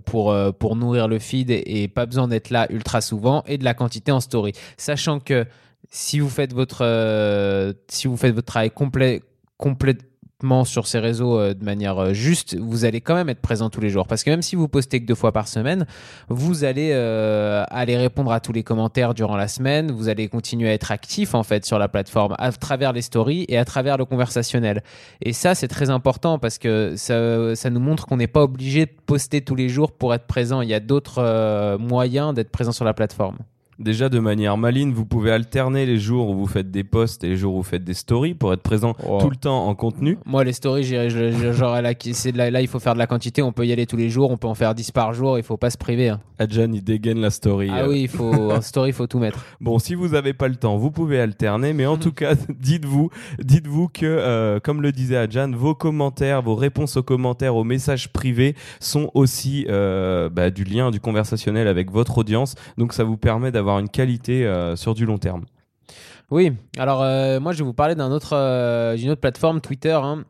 pour 0.05 0.35
pour 0.59 0.77
nourrir 0.77 1.09
le 1.09 1.19
feed 1.19 1.51
et 1.51 1.89
pas 1.89 2.07
besoin 2.07 2.29
d'être 2.29 2.51
là 2.51 2.67
ultra 2.71 3.01
souvent, 3.01 3.43
et 3.47 3.59
de 3.59 3.65
la 3.65 3.75
quantité 3.75 4.13
en 4.13 4.21
story. 4.21 4.53
Sachant 4.77 5.21
que 5.21 5.47
si 5.91 6.21
vous 6.21 6.29
faites 6.29 6.53
votre 6.53 7.75
si 7.89 8.09
vous 8.09 8.17
faites 8.17 8.35
votre 8.35 8.47
travail 8.47 8.71
complet 8.71 9.23
complètement 9.57 10.16
sur 10.65 10.87
ces 10.87 10.99
réseaux 10.99 11.39
euh, 11.39 11.55
de 11.55 11.65
manière 11.65 11.99
euh, 11.99 12.13
juste, 12.13 12.57
vous 12.57 12.85
allez 12.85 13.01
quand 13.01 13.15
même 13.15 13.31
être 13.31 13.41
présent 13.41 13.71
tous 13.71 13.81
les 13.81 13.89
jours. 13.89 14.07
Parce 14.07 14.23
que 14.23 14.29
même 14.29 14.43
si 14.43 14.55
vous 14.55 14.69
postez 14.69 15.01
que 15.01 15.07
deux 15.07 15.15
fois 15.15 15.33
par 15.33 15.49
semaine, 15.49 15.87
vous 16.29 16.65
allez 16.65 16.91
euh, 16.93 17.65
répondre 17.73 18.31
à 18.31 18.41
tous 18.41 18.53
les 18.53 18.63
commentaires 18.63 19.15
durant 19.15 19.37
la 19.37 19.49
semaine. 19.49 19.91
Vous 19.91 20.11
allez 20.11 20.29
continuer 20.29 20.69
à 20.69 20.73
être 20.75 20.93
actif 20.93 21.35
en 21.35 21.43
fait 21.43 21.65
sur 21.65 21.79
la 21.79 21.89
plateforme 21.89 22.35
à 22.39 22.53
travers 22.53 22.93
les 22.93 23.01
stories 23.01 23.47
et 23.49 23.57
à 23.57 23.65
travers 23.65 23.97
le 23.97 24.05
conversationnel. 24.05 24.83
Et 25.23 25.33
ça, 25.33 25.55
c'est 25.55 25.69
très 25.69 25.89
important 25.89 26.39
parce 26.39 26.59
que 26.59 26.95
ça, 26.97 27.71
nous 27.71 27.81
montre 27.81 28.07
qu'on 28.07 28.19
n'est 28.19 28.27
pas 28.27 28.43
obligé 28.43 28.85
de 28.87 28.93
poster 29.07 29.41
tous 29.41 29.55
les 29.55 29.71
jours 29.71 29.93
pour 29.93 30.13
être 30.13 30.27
présent. 30.27 30.61
Il 30.61 30.69
y 30.69 30.75
a 30.75 30.81
d'autres 30.81 31.77
moyens 31.79 32.35
d'être 32.35 32.51
présent 32.51 32.73
sur 32.73 32.85
la 32.85 32.93
plateforme. 32.93 33.39
Déjà 33.79 34.09
de 34.09 34.19
manière 34.19 34.57
maligne, 34.57 34.93
vous 34.93 35.05
pouvez 35.05 35.31
alterner 35.31 35.85
les 35.85 35.99
jours 35.99 36.31
où 36.31 36.35
vous 36.35 36.47
faites 36.47 36.71
des 36.71 36.83
posts 36.85 37.25
et 37.25 37.29
les 37.29 37.37
jours 37.37 37.55
où 37.55 37.59
vous 37.59 37.63
faites 37.63 37.85
des 37.85 37.93
stories 37.95 38.35
pour 38.35 38.53
être 38.55 38.63
présent 38.63 38.95
Oh. 39.07 39.19
tout 39.21 39.29
le 39.29 39.37
temps 39.37 39.67
en 39.67 39.75
contenu. 39.75 40.19
Moi, 40.25 40.45
les 40.45 40.53
stories, 40.55 40.85
je- 40.85 41.09
je- 41.11 41.53
genre 41.53 41.81
là, 41.83 41.95
qui- 41.95 42.15
c'est 42.15 42.33
de 42.33 42.39
la- 42.39 42.51
là, 42.51 42.63
il 42.63 42.69
faut 42.69 42.79
faire 42.79 42.95
de 42.95 42.99
la 42.99 43.07
quantité. 43.07 43.43
On 43.43 43.53
peut 43.53 43.67
y 43.67 43.73
aller 43.73 43.87
tous 43.87 43.97
les 43.99 44.09
jours. 44.09 44.31
On 44.31 44.39
peut 44.39 44.49
en 44.49 44.55
faire 44.55 44.75
10 44.75 44.91
par 44.93 45.13
jour. 45.13 45.37
Il 45.39 45.45
faut 45.45 45.59
pas 45.59 45.69
se 45.71 45.77
priver. 45.77 46.09
hein. 46.09 46.21
Adjan 46.39 46.71
il 46.73 46.83
dégaine 46.85 47.19
la 47.21 47.31
story. 47.31 47.69
Ah 47.73 47.81
euh, 47.85 47.89
oui, 47.91 48.03
il 48.03 48.09
faut 48.09 48.25
en 48.53 48.61
story, 48.63 48.91
il 48.91 48.93
faut 48.95 49.07
tout 49.07 49.19
mettre. 49.19 49.45
Bon, 49.61 49.79
si 49.79 49.95
vous 49.95 50.09
n'avez 50.09 50.33
pas 50.33 50.49
le 50.49 50.57
temps, 50.57 50.77
vous 50.79 50.91
pouvez 50.91 51.21
alterner, 51.21 51.73
mais 51.73 51.87
en 51.87 51.97
tout 51.99 52.13
cas, 52.13 52.35
dites-vous, 52.61 53.11
dites-vous 53.43 53.89
que, 53.89 54.05
euh, 54.07 54.59
comme 54.61 54.81
le 54.83 54.93
disait 54.93 55.17
Adjan, 55.17 55.51
vos 55.55 55.75
commentaires, 55.75 56.41
vos 56.43 56.55
réponses 56.55 56.97
aux 56.97 57.03
commentaires, 57.03 57.57
aux 57.57 57.65
messages 57.65 58.11
privés 58.13 58.55
sont 58.81 59.11
aussi 59.15 59.67
euh, 59.69 60.29
bah, 60.31 60.51
du 60.51 60.65
lien, 60.65 60.91
du 60.91 61.01
conversationnel 61.01 61.69
avec 61.69 61.91
votre 61.91 62.19
audience. 62.19 62.55
Donc, 62.79 62.93
ça 62.93 63.05
vous 63.05 63.17
permet 63.17 63.51
d'avoir 63.51 63.66
une 63.69 63.89
qualité 63.89 64.47
euh, 64.47 64.77
sur 64.77 64.95
du 64.95 65.05
long 65.07 65.19
terme. 65.19 65.45
Oui, 66.31 66.53
alors 66.79 67.03
euh, 67.03 67.39
moi 67.39 67.53
je 67.53 67.59
vais 67.59 67.65
vous 67.65 67.73
parler 67.75 67.95
d'un 67.95 68.11
autre, 68.11 68.31
euh, 68.33 68.97
d'une 68.97 69.11
autre 69.11 69.21
plateforme, 69.21 69.61
Twitter. 69.61 69.93
hein. 69.93 70.25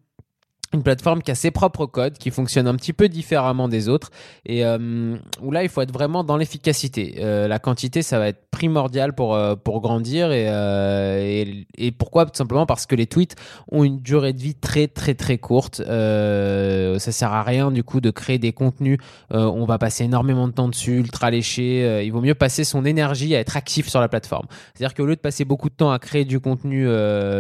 Une 0.73 0.82
plateforme 0.82 1.23
qui 1.23 1.30
a 1.30 1.35
ses 1.35 1.50
propres 1.50 1.87
codes, 1.87 2.18
qui 2.18 2.30
fonctionne 2.30 2.66
un 2.66 2.75
petit 2.75 2.92
peu 2.92 3.08
différemment 3.08 3.68
des 3.68 3.88
autres, 3.88 4.11
et 4.44 4.64
euh, 4.64 5.16
où 5.42 5.50
là 5.50 5.62
il 5.62 5.68
faut 5.68 5.80
être 5.80 5.92
vraiment 5.92 6.25
dans 6.25 6.37
l'efficacité. 6.37 7.16
Euh, 7.18 7.49
la 7.49 7.58
quantité, 7.58 8.02
ça 8.02 8.18
va 8.18 8.28
être 8.28 8.50
primordial 8.50 9.14
pour 9.14 9.35
euh, 9.35 9.54
pour 9.54 9.80
grandir, 9.80 10.32
et, 10.32 11.66
pourquoi? 11.99 12.26
Tout 12.26 12.35
simplement 12.35 12.66
parce 12.66 12.87
que 12.87 12.94
les 12.94 13.06
tweets 13.06 13.37
ont 13.70 13.85
une 13.85 14.00
durée 14.00 14.32
de 14.32 14.40
vie 14.40 14.54
très 14.54 14.88
très 14.88 15.14
très 15.14 15.38
courte. 15.38 15.76
ça 15.76 17.12
sert 17.12 17.32
à 17.32 17.42
rien 17.42 17.70
du 17.70 17.85
coup 17.85 18.00
de 18.00 18.11
créer 18.11 18.38
des 18.38 18.52
contenus. 18.52 18.99
on 19.30 19.64
va 19.64 19.78
passer 19.78 20.04
énormément 20.04 20.49
de 20.49 20.52
temps 20.52 20.68
dessus, 20.68 20.99
ultra 20.99 21.30
léché. 21.30 22.04
il 22.04 22.11
vaut 22.11 22.20
mieux 22.20 22.35
passer 22.35 22.64
son 22.64 22.85
énergie 22.85 23.35
à 23.37 23.40
être 23.40 23.56
actif 23.56 23.88
sur 23.88 24.00
la 24.00 24.08
plateforme. 24.08 24.46
C'est-à-dire 24.75 24.94
qu'au 24.94 25.06
lieu 25.06 25.16
de 25.16 25.20
passer 25.20 25.44
beaucoup 25.44 25.68
de 25.68 25.75
temps 25.75 25.90
à 25.90 25.99
créer 25.99 26.25
du 26.25 26.40
contenu 26.40 26.87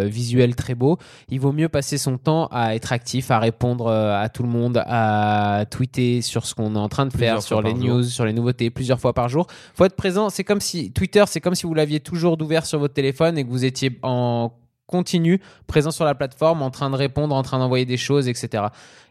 visuel 0.04 0.54
très 0.54 0.74
beau, 0.74 0.98
il 1.28 1.40
vaut 1.40 1.52
mieux 1.52 1.68
passer 1.68 1.98
son 1.98 2.18
temps 2.18 2.48
à 2.50 2.74
être 2.74 2.92
actif 2.92 3.15
à 3.28 3.38
répondre 3.38 3.86
euh, 3.86 4.20
à 4.20 4.28
tout 4.28 4.42
le 4.42 4.48
monde, 4.48 4.82
à 4.86 5.64
tweeter 5.70 6.22
sur 6.22 6.46
ce 6.46 6.54
qu'on 6.54 6.74
est 6.74 6.78
en 6.78 6.88
train 6.88 7.06
de 7.06 7.12
faire, 7.12 7.42
sur 7.42 7.62
les 7.62 7.74
news, 7.74 8.02
sur 8.02 8.24
les 8.24 8.32
nouveautés, 8.32 8.70
plusieurs 8.70 9.00
fois 9.00 9.12
par 9.12 9.28
jour. 9.28 9.46
Faut 9.74 9.84
être 9.84 9.96
présent. 9.96 10.30
C'est 10.30 10.44
comme 10.44 10.60
si 10.60 10.92
Twitter, 10.92 11.24
c'est 11.26 11.40
comme 11.40 11.54
si 11.54 11.66
vous 11.66 11.74
l'aviez 11.74 12.00
toujours 12.00 12.40
ouvert 12.40 12.66
sur 12.66 12.78
votre 12.78 12.94
téléphone 12.94 13.38
et 13.38 13.44
que 13.44 13.50
vous 13.50 13.64
étiez 13.64 13.98
en 14.02 14.52
continu, 14.86 15.40
présent 15.66 15.90
sur 15.90 16.04
la 16.04 16.14
plateforme, 16.14 16.62
en 16.62 16.70
train 16.70 16.90
de 16.90 16.96
répondre, 16.96 17.34
en 17.34 17.42
train 17.42 17.58
d'envoyer 17.58 17.84
des 17.84 17.96
choses, 17.96 18.28
etc. 18.28 18.64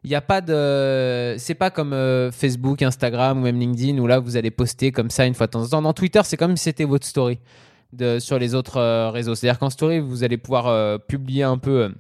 Il 0.04 0.10
n'y 0.10 0.16
a 0.16 0.22
pas 0.22 0.42
de, 0.42 1.36
c'est 1.38 1.56
pas 1.56 1.70
comme 1.70 1.94
euh, 1.94 2.32
Facebook, 2.32 2.82
Instagram 2.82 3.40
ou 3.40 3.42
même 3.42 3.60
LinkedIn 3.60 3.98
où 4.00 4.08
là 4.08 4.20
vous 4.20 4.38
allez 4.38 4.52
poster 4.52 4.92
comme 4.92 5.10
ça 5.10 5.26
une 5.26 5.34
fois 5.34 5.48
de 5.48 5.52
temps 5.52 5.64
en 5.64 5.68
temps. 5.68 5.82
Dans 5.82 5.94
Twitter, 5.94 6.22
c'est 6.24 6.38
comme 6.38 6.56
si 6.56 6.64
c'était 6.64 6.86
votre 6.86 7.06
story 7.06 7.40
de, 7.94 8.20
sur 8.20 8.40
les 8.40 8.56
autres 8.56 8.78
euh, 8.78 9.10
réseaux. 9.10 9.36
C'est-à-dire 9.36 9.60
qu'en 9.60 9.70
story, 9.70 10.00
vous 10.00 10.24
allez 10.24 10.38
pouvoir 10.38 11.00
publier 11.08 11.44
un 11.44 11.58
peu 11.58 11.94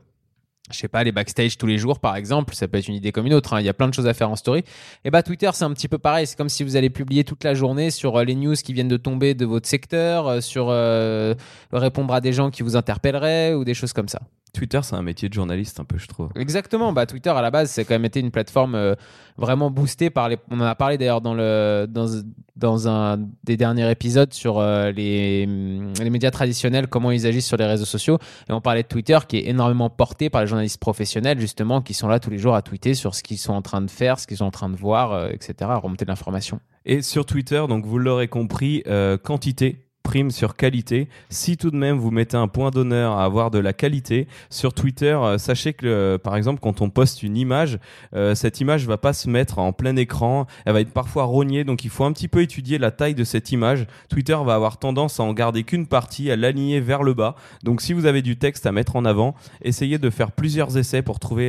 je 0.72 0.80
sais 0.80 0.88
pas, 0.88 1.04
les 1.04 1.12
backstage 1.12 1.58
tous 1.58 1.68
les 1.68 1.78
jours, 1.78 2.00
par 2.00 2.16
exemple, 2.16 2.56
ça 2.56 2.68
peut 2.68 2.78
être 2.78 2.88
une 2.88 2.96
idée 2.96 3.12
comme 3.12 3.28
une 3.28 3.36
autre. 3.36 3.54
Hein. 3.54 3.60
Il 3.60 3.66
y 3.66 3.70
a 3.70 3.74
plein 3.74 3.88
de 3.88 3.94
choses 3.94 4.08
à 4.08 4.14
faire 4.16 4.32
en 4.32 4.36
story. 4.36 4.64
Et 5.04 5.12
bah 5.12 5.22
Twitter, 5.22 5.50
c'est 5.54 5.64
un 5.64 5.74
petit 5.74 5.88
peu 5.88 6.00
pareil. 6.00 6.26
C'est 6.26 6.36
comme 6.36 6.50
si 6.50 6.64
vous 6.64 6.76
allez 6.76 6.90
publier 6.90 7.24
toute 7.24 7.44
la 7.44 7.54
journée 7.54 7.92
sur 7.92 8.18
euh, 8.18 8.24
les 8.24 8.34
news 8.34 8.56
qui 8.56 8.74
viennent 8.74 8.88
de 8.88 8.98
tomber 8.98 9.36
de 9.36 9.46
votre 9.46 9.68
secteur, 9.68 10.28
euh, 10.28 10.42
sur 10.42 10.68
euh, 10.70 11.36
répondre 11.72 12.14
à 12.14 12.22
des 12.22 12.34
gens 12.34 12.50
qui 12.50 12.64
vous 12.64 12.76
interpelleraient 12.76 13.54
ou 13.54 13.64
des 13.64 13.76
choses 13.76 13.94
comme 13.94 14.08
ça. 14.08 14.22
Twitter, 14.56 14.80
c'est 14.82 14.96
un 14.96 15.02
métier 15.02 15.30
de 15.30 15.34
journaliste 15.34 15.80
un 15.80 15.84
peu, 15.84 15.98
je 15.98 16.08
trouve. 16.08 16.30
Exactement. 16.36 16.94
Bah, 16.94 17.06
Twitter, 17.06 17.30
à 17.30 17.42
la 17.42 17.52
base, 17.52 17.70
c'est 17.70 17.86
quand 17.86 17.94
même 17.94 18.06
été 18.06 18.20
une 18.20 18.32
plateforme 18.32 18.76
euh, 18.76 18.96
vraiment 19.38 19.70
boostée 19.70 20.10
par 20.10 20.30
les. 20.30 20.38
On 20.50 20.60
en 20.60 20.66
a 20.66 20.76
parlé 20.76 20.98
d'ailleurs 20.98 21.22
dans, 21.22 21.34
le, 21.34 21.86
dans, 21.88 22.08
dans 22.56 22.88
un 22.88 23.18
des 23.44 23.58
derniers 23.58 23.90
épisodes 23.92 24.34
sur 24.34 24.60
euh, 24.60 24.92
les, 24.92 25.46
les 25.46 26.10
médias 26.10 26.32
traditionnels, 26.32 26.88
comment 26.88 27.12
ils 27.12 27.28
agissent 27.28 27.48
sur 27.48 27.58
les 27.58 27.66
réseaux 27.66 27.86
sociaux. 27.86 28.18
Et 28.50 28.54
on 28.54 28.62
parlait 28.62 28.84
de 28.84 28.88
Twitter 28.88 29.20
qui 29.28 29.38
est 29.38 29.48
énormément 29.48 29.90
porté 29.90 30.30
par 30.30 30.42
les 30.42 30.48
journalistes 30.48 30.80
professionnels, 30.80 31.40
justement, 31.40 31.82
qui 31.82 31.94
sont 31.94 32.08
là 32.08 32.20
tous 32.20 32.30
les 32.30 32.38
jours 32.38 32.56
à 32.56 32.62
tweeter 32.62 32.94
sur 32.94 33.14
ce 33.14 33.22
qu'ils 33.22 33.38
sont 33.38 33.54
en 33.54 33.62
train 33.62 33.82
de 33.82 33.92
faire, 33.92 34.20
ce 34.20 34.26
qu'ils 34.26 34.38
sont 34.38 34.46
en 34.46 34.52
train 34.52 34.70
de 34.70 34.78
voir, 34.78 35.12
euh, 35.12 35.30
etc., 35.30 35.54
à 35.62 35.78
remonter 35.78 36.06
de 36.06 36.10
l'information. 36.10 36.60
Et 36.86 37.02
sur 37.02 37.26
Twitter, 37.26 37.64
donc 37.68 37.86
vous 37.86 37.98
l'aurez 37.98 38.28
compris, 38.28 38.84
quantité 39.24 39.85
sur 40.30 40.56
qualité. 40.56 41.10
Si 41.30 41.58
tout 41.58 41.72
de 41.72 41.76
même 41.76 41.98
vous 41.98 42.10
mettez 42.10 42.38
un 42.38 42.48
point 42.48 42.72
d'honneur 42.72 43.18
à 43.18 43.26
avoir 43.26 43.52
de 43.52 43.60
la 43.60 43.74
qualité 43.74 44.28
sur 44.50 44.74
Twitter, 44.74 45.12
euh, 45.12 45.38
sachez 45.38 45.74
que 45.74 45.86
euh, 45.86 46.18
par 46.18 46.38
exemple 46.38 46.62
quand 46.62 46.82
on 46.82 46.90
poste 46.90 47.22
une 47.22 47.36
image, 47.36 47.80
euh, 48.16 48.34
cette 48.34 48.62
image 48.62 48.88
va 48.88 48.98
pas 48.98 49.12
se 49.12 49.30
mettre 49.30 49.60
en 49.60 49.74
plein 49.74 49.96
écran, 49.98 50.46
elle 50.66 50.72
va 50.72 50.80
être 50.80 50.94
parfois 50.94 51.26
rognée, 51.26 51.66
donc 51.66 51.84
il 51.84 51.90
faut 51.90 52.06
un 52.06 52.14
petit 52.14 52.30
peu 52.30 52.42
étudier 52.42 52.78
la 52.78 52.92
taille 52.92 53.14
de 53.14 53.26
cette 53.26 53.52
image. 53.52 53.88
Twitter 54.08 54.38
va 54.46 54.56
avoir 54.56 54.78
tendance 54.78 55.20
à 55.20 55.24
en 55.24 55.34
garder 55.34 55.64
qu'une 55.64 55.86
partie, 55.86 56.32
à 56.32 56.38
l'aligner 56.38 56.80
vers 56.80 57.04
le 57.04 57.14
bas. 57.14 57.36
Donc 57.64 57.82
si 57.82 57.92
vous 57.92 58.06
avez 58.06 58.22
du 58.22 58.38
texte 58.38 58.66
à 58.66 58.72
mettre 58.72 58.96
en 58.96 59.04
avant, 59.04 59.36
essayez 59.62 59.98
de 59.98 60.10
faire 60.10 60.32
plusieurs 60.32 60.78
essais 60.78 61.02
pour 61.02 61.20
trouver 61.20 61.46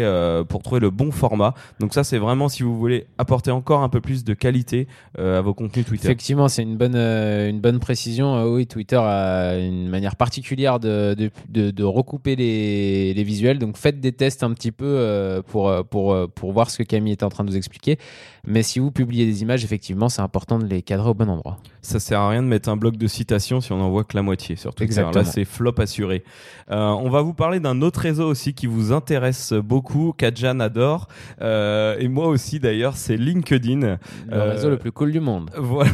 pour 0.49 0.63
trouver 0.63 0.81
le 0.81 0.91
bon 0.91 1.13
format. 1.13 1.55
Donc 1.79 1.95
ça 1.95 2.03
c'est 2.03 2.19
vraiment 2.19 2.49
si 2.49 2.65
vous 2.65 2.77
voulez 2.77 3.07
apporter 3.19 3.53
encore 3.53 3.83
un 3.83 3.89
peu 3.89 4.01
plus 4.01 4.25
de 4.25 4.35
qualité 4.35 4.89
à 5.17 5.41
vos 5.41 5.55
contenus 5.55 5.87
Twitter. 5.87 6.07
Effectivement, 6.07 6.49
c'est 6.49 6.63
une 6.63 6.77
bonne 6.77 6.97
une 6.97 7.61
bonne 7.61 7.79
précision 7.79 8.56
oui, 8.57 8.67
Twitter 8.67 8.97
a 8.97 9.57
une 9.57 9.89
manière 9.89 10.17
particulière 10.17 10.81
de, 10.81 11.15
de, 11.15 11.71
de, 11.71 11.85
recouper 11.85 12.37
les, 12.37 13.15
les, 13.15 13.23
visuels. 13.23 13.59
Donc 13.59 13.77
faites 13.77 14.01
des 14.01 14.13
tests 14.13 14.43
un 14.43 14.53
petit 14.53 14.73
peu 14.73 14.85
euh, 14.87 15.43
pour, 15.43 15.69
euh, 15.69 15.83
pour, 15.83 16.13
euh, 16.13 16.27
pour 16.27 16.53
voir 16.53 16.71
ce 16.71 16.79
que 16.79 16.83
Camille 16.83 17.13
était 17.13 17.25
en 17.25 17.29
train 17.29 17.45
de 17.45 17.51
vous 17.51 17.57
expliquer. 17.57 17.99
Mais 18.47 18.63
si 18.63 18.79
vous 18.79 18.91
publiez 18.91 19.27
des 19.27 19.43
images, 19.43 19.65
effectivement, 19.65 20.09
c'est 20.09 20.23
important 20.23 20.59
de 20.59 20.67
les 20.67 20.83
cadrer 20.83 21.11
au 21.11 21.15
bon 21.15 21.29
endroit. 21.29 21.59
Ça 21.83 21.99
sert 21.99 22.21
à 22.21 22.31
rien 22.31 22.43
de 22.43 22.49
mettre 22.49 22.69
un 22.69 22.77
bloc 22.77 22.97
de 22.97 23.07
citation 23.07 23.61
si 23.61 23.73
on 23.73 23.79
n'en 23.79 23.91
voit 23.91 24.05
que 24.05 24.17
la 24.17 24.23
moitié 24.23 24.57
sur 24.57 24.75
Twitter. 24.75 25.05
Là, 25.13 25.25
c'est 25.25 25.45
flop 25.45 25.75
assuré. 25.79 26.25
on 26.69 27.09
va 27.11 27.23
vous 27.23 27.35
parler 27.35 27.61
d'un 27.61 27.83
autre 27.83 28.01
réseau 28.01 28.27
aussi 28.29 28.55
qui 28.55 28.67
vous 28.67 28.93
intéresse 28.93 29.53
beaucoup, 29.53 30.15
qu'Adjan 30.17 30.61
adore. 30.61 31.09
et 31.41 32.09
moi 32.09 32.29
aussi 32.29 32.61
d'ailleurs, 32.61 32.97
c'est 32.97 33.17
LinkedIn. 33.17 33.99
Le 34.29 34.41
réseau 34.43 34.71
le 34.71 34.79
plus 34.79 34.93
cool 34.93 35.13
du 35.13 35.21
monde. 35.21 35.51
Voilà, 35.67 35.91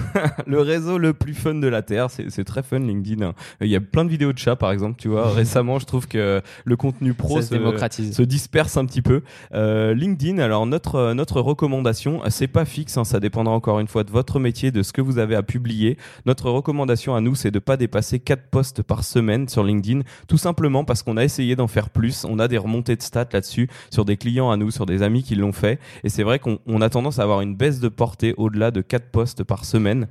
le 0.47 0.61
réseau 0.61 0.99
le 0.99 1.15
plus 1.15 1.35
fun 1.35 1.55
de 1.55 1.67
la 1.67 1.83
Terre. 1.83 2.09
C'est 2.11 2.45
très 2.45 2.52
fun 2.61 2.81
LinkedIn. 2.81 3.33
Il 3.63 3.69
y 3.69 3.77
a 3.77 3.81
plein 3.81 4.05
de 4.05 4.11
vidéos 4.11 4.35
de 4.35 4.39
chats 4.39 4.57
par 4.57 4.71
exemple, 4.71 4.97
tu 5.01 5.09
vois. 5.09 5.31
Récemment, 5.31 5.79
je 5.79 5.87
trouve 5.87 6.07
que 6.07 6.43
le 6.67 6.77
contenu 6.77 7.15
pro 7.15 7.41
se, 7.41 7.49
démocratise. 7.49 8.15
se 8.15 8.23
disperse 8.23 8.77
un 8.77 8.85
petit 8.85 9.01
peu. 9.01 9.23
Euh, 9.55 9.95
LinkedIn, 9.95 10.39
alors 10.39 10.67
notre 10.67 11.15
notre 11.15 11.41
recommandation, 11.41 12.21
c'est 12.29 12.49
pas 12.49 12.65
fixe, 12.65 12.97
hein, 12.97 13.05
ça 13.05 13.21
dépendra 13.21 13.55
encore 13.55 13.81
une 13.81 13.89
fois 13.89 14.05
de 14.05 14.11
votre 14.11 14.41
métier, 14.41 14.71
de 14.71 14.83
ce 14.83 14.93
que 14.93 15.01
vous 15.01 15.19
avez 15.19 15.37
à 15.37 15.43
publier. 15.43 15.97
Notre 16.27 16.51
recommandation 16.51 17.15
à 17.15 17.21
nous, 17.21 17.35
c'est 17.35 17.51
de 17.51 17.59
pas 17.59 17.77
dépasser 17.77 18.19
4 18.19 18.51
posts 18.51 18.83
par 18.83 19.05
semaine 19.05 19.49
sur 19.49 19.63
LinkedIn, 19.63 20.01
tout 20.27 20.39
simplement 20.39 20.85
parce 20.85 21.03
qu'on 21.03 21.17
a 21.17 21.25
essayé 21.25 21.57
d'en 21.57 21.69
faire 21.69 21.91
plus. 21.91 22.25
On 22.25 22.39
a 22.39 22.49
des 22.49 22.59
remontées 22.59 22.97
de 22.97 23.03
stats 23.03 23.29
là-dessus 23.33 23.69
sur 23.91 24.05
des 24.05 24.17
clients 24.17 24.51
à 24.51 24.57
nous, 24.57 24.71
sur 24.71 24.87
des 24.87 25.03
amis 25.03 25.23
qui 25.23 25.35
l'ont 25.37 25.53
fait, 25.53 25.79
et 26.05 26.09
c'est 26.09 26.23
vrai 26.23 26.39
qu'on 26.39 26.81
a 26.81 26.91
tendance 26.91 27.19
à 27.19 27.23
avoir 27.23 27.41
une 27.41 27.55
baisse 27.55 27.81
de 27.81 27.89
portée 27.89 28.35
au-delà 28.37 28.71
de 28.71 28.81
4 28.81 29.11
posts 29.11 29.45
par 29.45 29.65
semaine 29.65 30.09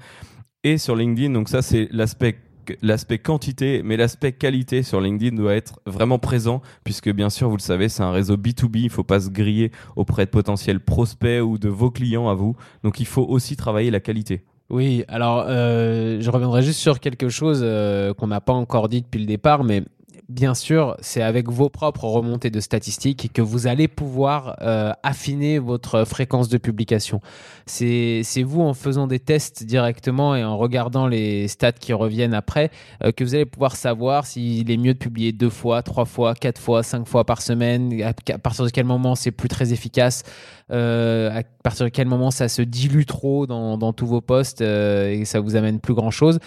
et 0.63 0.77
sur 0.77 0.95
LinkedIn. 0.95 1.31
Donc 1.31 1.49
ça, 1.49 1.61
c'est 1.61 1.89
l'aspect 1.91 3.17
quantité, 3.19 3.81
mais 3.83 3.97
l'aspect 3.97 4.31
qualité 4.31 4.83
sur 4.83 5.01
LinkedIn 5.01 5.35
doit 5.35 5.55
être 5.55 5.79
vraiment 5.85 6.19
présent, 6.19 6.61
puisque 6.83 7.09
bien 7.11 7.29
sûr, 7.29 7.49
vous 7.49 7.57
le 7.57 7.61
savez, 7.61 7.89
c'est 7.89 8.03
un 8.03 8.11
réseau 8.11 8.37
B2B, 8.37 8.77
il 8.79 8.83
ne 8.85 8.89
faut 8.89 9.03
pas 9.03 9.19
se 9.19 9.29
griller 9.29 9.71
auprès 9.95 10.25
de 10.25 10.31
potentiels 10.31 10.79
prospects 10.79 11.41
ou 11.41 11.57
de 11.57 11.69
vos 11.69 11.91
clients 11.91 12.29
à 12.29 12.33
vous. 12.33 12.55
Donc 12.83 12.99
il 12.99 13.07
faut 13.07 13.23
aussi 13.23 13.55
travailler 13.55 13.91
la 13.91 13.99
qualité. 13.99 14.43
Oui, 14.69 15.03
alors 15.09 15.43
euh, 15.49 16.19
je 16.21 16.31
reviendrai 16.31 16.61
juste 16.61 16.79
sur 16.79 17.01
quelque 17.01 17.27
chose 17.27 17.59
euh, 17.61 18.13
qu'on 18.13 18.27
n'a 18.27 18.39
pas 18.39 18.53
encore 18.53 18.87
dit 18.87 19.01
depuis 19.01 19.19
le 19.19 19.25
départ, 19.25 19.65
mais 19.65 19.83
bien 20.31 20.53
sûr, 20.53 20.95
c'est 21.01 21.21
avec 21.21 21.49
vos 21.49 21.69
propres 21.69 22.05
remontées 22.05 22.49
de 22.49 22.59
statistiques 22.59 23.31
que 23.33 23.41
vous 23.41 23.67
allez 23.67 23.87
pouvoir 23.87 24.55
euh, 24.61 24.93
affiner 25.03 25.59
votre 25.59 26.05
fréquence 26.05 26.47
de 26.47 26.57
publication. 26.57 27.21
C'est 27.65 28.23
vous, 28.43 28.61
en 28.61 28.73
faisant 28.73 29.07
des 29.07 29.19
tests 29.19 29.63
directement 29.63 30.35
et 30.35 30.43
en 30.43 30.57
regardant 30.57 31.07
les 31.07 31.47
stats 31.47 31.73
qui 31.73 31.93
reviennent 31.93 32.33
après, 32.33 32.71
euh, 33.03 33.11
que 33.11 33.23
vous 33.23 33.35
allez 33.35 33.45
pouvoir 33.45 33.75
savoir 33.75 34.25
s'il 34.25 34.71
est 34.71 34.77
mieux 34.77 34.93
de 34.93 34.99
publier 34.99 35.33
deux 35.33 35.49
fois, 35.49 35.83
trois 35.83 36.05
fois, 36.05 36.33
quatre 36.33 36.59
fois, 36.59 36.81
cinq 36.81 37.07
fois 37.07 37.25
par 37.25 37.41
semaine, 37.41 38.01
à 38.01 38.37
partir 38.37 38.65
de 38.65 38.69
quel 38.69 38.85
moment 38.85 39.15
c'est 39.15 39.31
plus 39.31 39.49
très 39.49 39.73
efficace, 39.73 40.23
euh, 40.71 41.37
à 41.37 41.43
partir 41.63 41.85
de 41.85 41.89
quel 41.89 42.07
moment 42.07 42.31
ça 42.31 42.47
se 42.47 42.61
dilue 42.61 43.05
trop 43.05 43.45
dans, 43.47 43.77
dans 43.77 43.91
tous 43.91 44.07
vos 44.07 44.21
posts 44.21 44.61
et 44.61 45.25
ça 45.25 45.39
vous 45.41 45.55
amène 45.55 45.79
plus 45.79 45.93
grand-chose. 45.93 46.39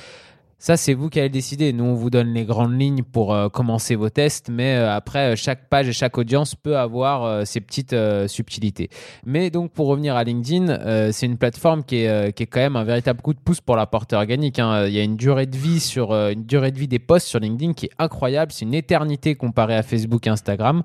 Ça, 0.65 0.79
c'est 0.79 0.95
vous 0.95 1.11
qui 1.11 1.21
allez 1.21 1.29
décider. 1.29 1.75
Nous, 1.75 1.85
on 1.85 1.93
vous 1.93 2.09
donne 2.09 2.33
les 2.33 2.47
grandes 2.47 2.81
lignes 2.81 3.03
pour 3.03 3.35
euh, 3.35 3.51
commencer 3.51 3.97
vos 3.97 4.09
tests, 4.09 4.49
mais 4.49 4.77
euh, 4.77 4.97
après, 4.97 5.33
euh, 5.33 5.37
chaque 5.37 5.69
page 5.69 5.89
et 5.89 5.93
chaque 5.93 6.17
audience 6.17 6.55
peut 6.55 6.79
avoir 6.79 7.47
ses 7.47 7.61
petites 7.61 7.95
subtilités. 8.29 8.89
Mais 9.27 9.51
donc, 9.51 9.73
pour 9.73 9.89
revenir 9.89 10.17
à 10.17 10.25
LinkedIn, 10.25 11.13
c'est 11.13 11.27
une 11.27 11.37
plateforme 11.37 11.85
qui 11.85 11.97
est, 11.97 12.33
qui 12.35 12.45
est 12.45 12.47
quand 12.47 12.61
même 12.61 12.77
un 12.77 12.85
véritable 12.85 13.21
coup 13.21 13.35
de 13.35 13.39
pouce 13.39 13.61
pour 13.61 13.77
la 13.77 13.85
portée 13.87 14.17
organique. 14.17 14.59
Hein. 14.59 14.87
Il 14.87 14.95
y 14.95 15.01
a 15.01 15.03
une 15.03 15.17
durée 15.17 15.45
de 15.45 15.57
vie 15.57 15.81
sur 15.81 16.15
une 16.15 16.45
durée 16.45 16.71
de 16.71 16.79
vie 16.79 16.89
des 16.89 16.99
posts 16.99 17.27
sur 17.27 17.41
LinkedIn 17.41 17.75
qui 17.75 17.87
est 17.87 17.93
incroyable. 17.99 18.51
C'est 18.51 18.65
une 18.65 18.73
éternité 18.73 19.35
comparée 19.35 19.77
à 19.77 19.83
Facebook 19.83 20.27
et 20.27 20.31
Instagram. 20.31 20.83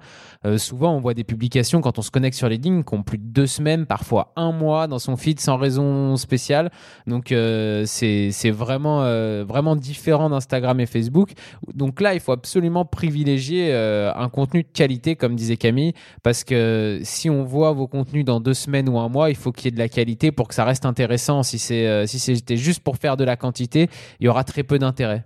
souvent, 0.57 0.93
on 0.93 0.99
voit 0.99 1.13
des 1.13 1.23
publications 1.23 1.79
quand 1.79 1.97
on 1.97 2.01
se 2.01 2.11
connecte 2.11 2.35
sur 2.35 2.49
LinkedIn 2.49 2.81
qui 2.81 2.93
ont 2.95 3.03
plus 3.03 3.17
de 3.17 3.23
deux 3.23 3.47
semaines, 3.47 3.85
parfois 3.85 4.33
un 4.35 4.51
mois 4.51 4.87
dans 4.87 4.99
son 4.99 5.15
feed 5.15 5.39
sans 5.39 5.55
raison 5.55 6.17
spéciale. 6.17 6.69
Donc, 7.07 7.27
c'est 7.85 8.51
vraiment 8.51 8.99
vraiment 9.45 9.68
différent 9.75 10.29
d'Instagram 10.29 10.79
et 10.79 10.85
Facebook. 10.85 11.31
Donc 11.73 12.01
là, 12.01 12.13
il 12.13 12.19
faut 12.19 12.31
absolument 12.31 12.85
privilégier 12.85 13.69
euh, 13.71 14.11
un 14.15 14.29
contenu 14.29 14.63
de 14.63 14.67
qualité, 14.71 15.15
comme 15.15 15.35
disait 15.35 15.57
Camille, 15.57 15.93
parce 16.23 16.43
que 16.43 16.99
si 17.03 17.29
on 17.29 17.43
voit 17.43 17.71
vos 17.71 17.87
contenus 17.87 18.25
dans 18.25 18.39
deux 18.39 18.53
semaines 18.53 18.89
ou 18.89 18.99
un 18.99 19.09
mois, 19.09 19.29
il 19.29 19.35
faut 19.35 19.51
qu'il 19.51 19.65
y 19.65 19.67
ait 19.69 19.71
de 19.71 19.79
la 19.79 19.89
qualité 19.89 20.31
pour 20.31 20.47
que 20.47 20.53
ça 20.53 20.65
reste 20.65 20.85
intéressant. 20.85 21.43
Si 21.43 21.59
c'est 21.59 21.87
euh, 21.87 22.05
si 22.05 22.19
c'était 22.19 22.57
juste 22.57 22.81
pour 22.81 22.97
faire 22.97 23.17
de 23.17 23.23
la 23.23 23.35
quantité, 23.35 23.89
il 24.19 24.25
y 24.25 24.29
aura 24.29 24.43
très 24.43 24.63
peu 24.63 24.79
d'intérêt. 24.79 25.23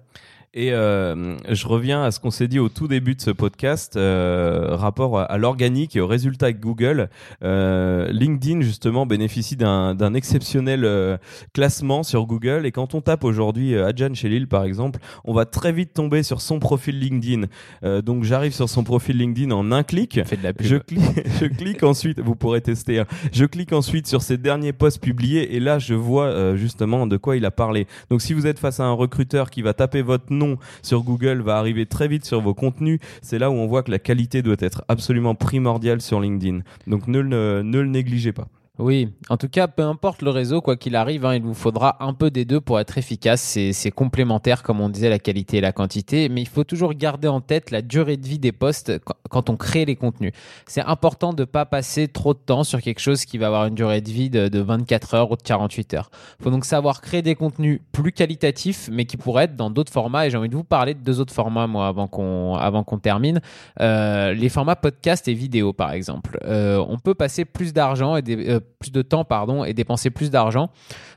Et 0.56 0.72
euh, 0.72 1.36
je 1.50 1.68
reviens 1.68 2.04
à 2.04 2.12
ce 2.12 2.20
qu'on 2.20 2.30
s'est 2.30 2.48
dit 2.48 2.60
au 2.60 2.70
tout 2.70 2.88
début 2.88 3.16
de 3.16 3.22
ce 3.22 3.32
podcast, 3.32 3.98
euh, 3.98 4.76
rapport 4.76 5.18
à, 5.18 5.24
à 5.24 5.38
l'organique 5.40 5.96
et 5.96 6.00
aux 6.00 6.06
résultats 6.06 6.46
avec 6.46 6.60
Google. 6.60 7.10
Euh, 7.44 8.08
LinkedIn, 8.12 8.62
justement, 8.62 9.08
bénéficie 9.08 9.56
d'un 9.56 9.96
d'un 9.96 10.14
exceptionnel 10.14 10.86
euh, 10.86 11.18
classement 11.54 12.04
sur 12.04 12.28
Google. 12.28 12.68
Et 12.68 12.72
quand 12.72 12.94
on 12.94 13.02
tape 13.02 13.24
aujourd'hui 13.24 13.74
euh, 13.74 13.88
Adjan 13.88 14.14
Chelil, 14.14 14.48
par 14.48 14.64
exemple, 14.64 15.00
on 15.26 15.34
va 15.34 15.46
très 15.46 15.72
vite 15.72 15.92
tomber 15.94 16.22
sur 16.22 16.40
son 16.40 16.60
profil 16.60 17.00
LinkedIn. 17.00 17.48
Euh, 17.84 18.04
donc 18.04 18.24
j'arrive 18.24 18.54
sur 18.54 18.70
son 18.70 18.84
profil 18.84 19.18
LinkedIn 19.18 19.50
en 19.50 19.72
un 19.72 19.82
clic. 19.82 20.24
Fait 20.24 20.38
de 20.38 20.44
la 20.44 20.54
pub. 20.54 20.68
Je 20.68 20.76
clique, 20.76 21.02
je 21.42 21.46
clique 21.48 21.82
ensuite, 21.82 22.20
vous 22.20 22.36
pourrez 22.36 22.62
tester, 22.62 23.00
hein. 23.00 23.06
je 23.32 23.46
clique 23.46 23.74
ensuite 23.74 24.06
sur 24.06 24.22
ses 24.22 24.38
derniers 24.38 24.74
posts 24.74 25.02
publiés 25.02 25.56
et 25.56 25.60
là 25.60 25.80
je 25.80 25.96
vois 25.96 26.26
euh, 26.26 26.56
justement 26.56 27.08
de 27.08 27.18
quoi 27.18 27.38
il 27.38 27.46
a 27.46 27.52
parlé. 27.52 27.88
Donc 28.12 28.22
si 28.22 28.34
vous 28.34 28.46
êtes 28.46 28.60
face 28.60 28.80
à 28.80 28.84
un 28.84 28.94
recruteur 28.94 29.50
qui 29.50 29.64
va 29.64 29.74
taper 29.74 30.04
votre 30.04 30.32
nom 30.32 30.43
sur 30.82 31.04
Google, 31.04 31.42
va 31.42 31.58
arriver 31.58 31.86
très 31.86 32.08
vite 32.08 32.26
sur 32.26 32.42
vos 32.42 32.54
contenus, 32.54 33.00
c'est 33.22 33.40
là 33.40 33.50
où 33.50 33.54
on 33.54 33.68
voit 33.68 33.84
que 33.84 33.92
la 33.92 34.00
qualité 34.00 34.42
doit 34.42 34.56
être 34.60 34.84
absolument 34.88 35.36
primordiale 35.36 36.02
sur 36.02 36.20
LinkedIn. 36.20 36.60
Donc 36.88 37.08
ne 37.08 37.20
le, 37.20 37.62
ne 37.64 37.80
le 37.80 37.88
négligez 37.88 38.32
pas. 38.32 38.48
Oui, 38.80 39.10
en 39.30 39.38
tout 39.38 39.50
cas, 39.50 39.68
peu 39.68 39.84
importe 39.84 40.24
le 40.24 40.32
réseau, 40.32 40.60
quoi 40.60 40.78
qu'il 40.78 40.96
arrive, 40.96 41.26
hein, 41.28 41.36
il 41.36 41.44
vous 41.44 41.54
faudra 41.54 41.96
un 42.04 42.16
peu 42.16 42.32
des 42.32 42.44
deux 42.44 42.60
pour 42.60 42.80
être 42.80 42.98
efficace. 42.98 43.40
C'est 43.72 43.92
complémentaire, 43.92 44.64
comme 44.64 44.82
on 44.82 44.90
disait, 44.90 45.10
la 45.10 45.20
qualité 45.20 45.58
et 45.58 45.62
la 45.62 45.72
quantité. 45.72 46.28
Mais 46.28 46.42
il 46.42 46.48
faut 46.48 46.64
toujours 46.64 46.96
garder 46.96 47.28
en 47.28 47.40
tête 47.40 47.70
la 47.70 47.84
durée 47.84 48.18
de 48.18 48.26
vie 48.28 48.40
des 48.40 48.52
posts 48.52 49.00
quand- 49.30 49.50
on 49.52 49.58
crée 49.58 49.86
les 49.86 49.96
contenus. 49.96 50.32
C'est 50.66 50.82
important 50.82 51.34
de 51.34 51.44
pas 51.44 51.66
passer 51.68 52.08
trop 52.08 52.34
de 52.34 52.40
temps 52.40 52.64
sur 52.64 52.82
quelque 52.82 53.00
chose 53.00 53.26
qui 53.26 53.38
va 53.38 53.46
avoir 53.48 53.68
une 53.68 53.76
durée 53.76 54.02
de 54.02 54.10
vie 54.10 54.32
de, 54.32 54.48
de 54.48 54.60
24 54.60 55.14
heures 55.14 55.32
ou 55.32 55.36
de 55.36 55.44
48 55.44 55.94
heures. 55.94 56.10
Il 56.40 56.44
faut 56.44 56.50
donc 56.50 56.66
savoir 56.66 57.02
créer 57.02 57.22
des 57.22 57.36
contenus 57.36 57.80
plus 57.92 58.12
qualitatifs, 58.12 58.90
mais 58.92 59.06
qui 59.06 59.18
pourraient 59.18 59.44
être 59.44 59.56
dans 59.56 59.70
d'autres 59.70 59.92
formats. 59.94 60.26
Et 60.26 60.32
j'ai 60.32 60.38
envie 60.38 60.50
de 60.50 60.56
vous 60.56 60.64
parler 60.64 60.96
de 60.96 61.00
deux 61.04 61.20
autres 61.20 61.34
formats, 61.34 61.68
moi, 61.68 61.88
avant 61.88 62.08
qu'on 62.08 62.56
avant 62.56 62.84
qu'on 62.84 62.98
termine. 62.98 63.40
Euh, 63.82 64.34
les 64.34 64.50
formats 64.50 64.76
podcast 64.76 65.28
et 65.28 65.36
vidéo, 65.36 65.74
par 65.74 65.92
exemple. 65.92 66.40
Euh, 66.46 66.84
on 66.90 66.98
peut 66.98 67.14
passer 67.14 67.46
plus 67.46 67.72
d'argent 67.72 68.16
et 68.16 68.24
des- 68.24 68.50
euh, 68.50 68.60
plus 68.80 68.92
de 68.92 69.02
temps, 69.02 69.26
pardon, 69.26 69.64
et 69.64 69.74
dépenser 69.74 70.10
plus 70.10 70.30
d'argent 70.30 70.70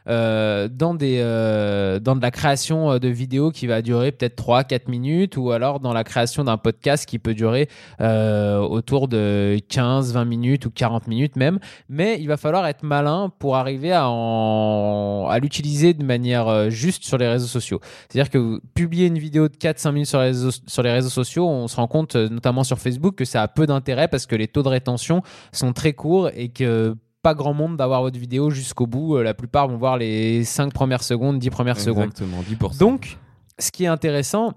euh, 0.09 0.69
dans 0.69 0.95
des 0.95 1.19
euh, 1.21 1.99
dans 1.99 2.15
de 2.15 2.23
la 2.23 2.31
création 2.31 2.93
euh, 2.93 2.99
de 2.99 3.09
vidéos 3.09 3.51
qui 3.51 3.67
va 3.67 3.83
durer 3.83 4.13
peut-être 4.13 4.41
3-4 4.41 4.89
minutes, 4.89 5.37
ou 5.37 5.51
alors 5.51 5.81
dans 5.81 5.93
la 5.93 6.05
création 6.05 6.45
d'un 6.45 6.59
podcast 6.59 7.07
qui 7.07 7.19
peut 7.19 7.35
durer 7.35 7.69
autour 7.99 9.09
de 9.09 9.59
15-20 9.71 10.25
minutes 10.25 10.67
ou 10.67 10.71
40 10.71 11.09
minutes 11.09 11.37
même. 11.37 11.59
Mais 11.89 12.19
il 12.21 12.29
va 12.29 12.37
falloir 12.37 12.67
être 12.67 12.83
malin 12.83 13.33
pour 13.39 13.57
arriver 13.57 13.93
à 13.93 15.39
l'utiliser 15.41 15.95
de 15.95 16.05
manière 16.05 16.71
juste 16.71 17.05
sur 17.05 17.19
les 17.19 17.29
réseaux 17.29 17.47
sociaux. 17.47 17.81
C'est-à-dire 18.09 18.31
que 18.31 18.39
vous 18.39 18.61
publiez 18.75 19.07
une 19.07 19.19
vidéo 19.19 19.49
de 19.49 19.57
4-5 19.57 19.93
minutes 19.93 20.09
sur 20.09 20.21
les, 20.21 20.27
réseaux, 20.27 20.51
sur 20.67 20.83
les 20.83 20.93
réseaux 20.93 21.09
sociaux, 21.09 21.49
on 21.49 21.69
se 21.69 21.77
rend 21.77 21.89
compte, 21.89 22.17
notamment 22.17 22.65
sur 22.65 22.79
Facebook, 22.79 23.17
que 23.17 23.25
ça 23.25 23.43
a 23.43 23.49
peu 23.49 23.67
d'intérêt 23.67 24.09
parce 24.09 24.27
que 24.27 24.37
les 24.37 24.49
taux 24.49 24.63
de 24.63 24.69
rétention 24.69 25.23
sont 25.53 25.73
très 25.73 25.93
courts 25.93 26.31
et 26.35 26.49
que 26.49 26.97
pas 27.27 27.35
grand 27.35 27.55
monde 27.55 27.77
d'avoir 27.77 28.03
votre 28.03 28.21
vidéo 28.21 28.51
jusqu'au 28.51 28.87
bout. 28.87 29.17
Euh, 29.17 29.25
La 29.25 29.35
plupart 29.35 29.67
vont 29.67 29.77
voir 29.79 29.97
les 29.97 30.45
5 30.45 30.73
premières 30.73 31.03
secondes, 31.03 31.41
10 31.41 31.51
premières 31.51 31.81
secondes. 31.81 32.11
Exactement, 32.11 32.71
10%. 32.71 32.79
Donc, 32.79 33.19
ce 33.59 33.73
qui 33.73 33.83
est 33.83 33.89
intéressant, 33.89 34.53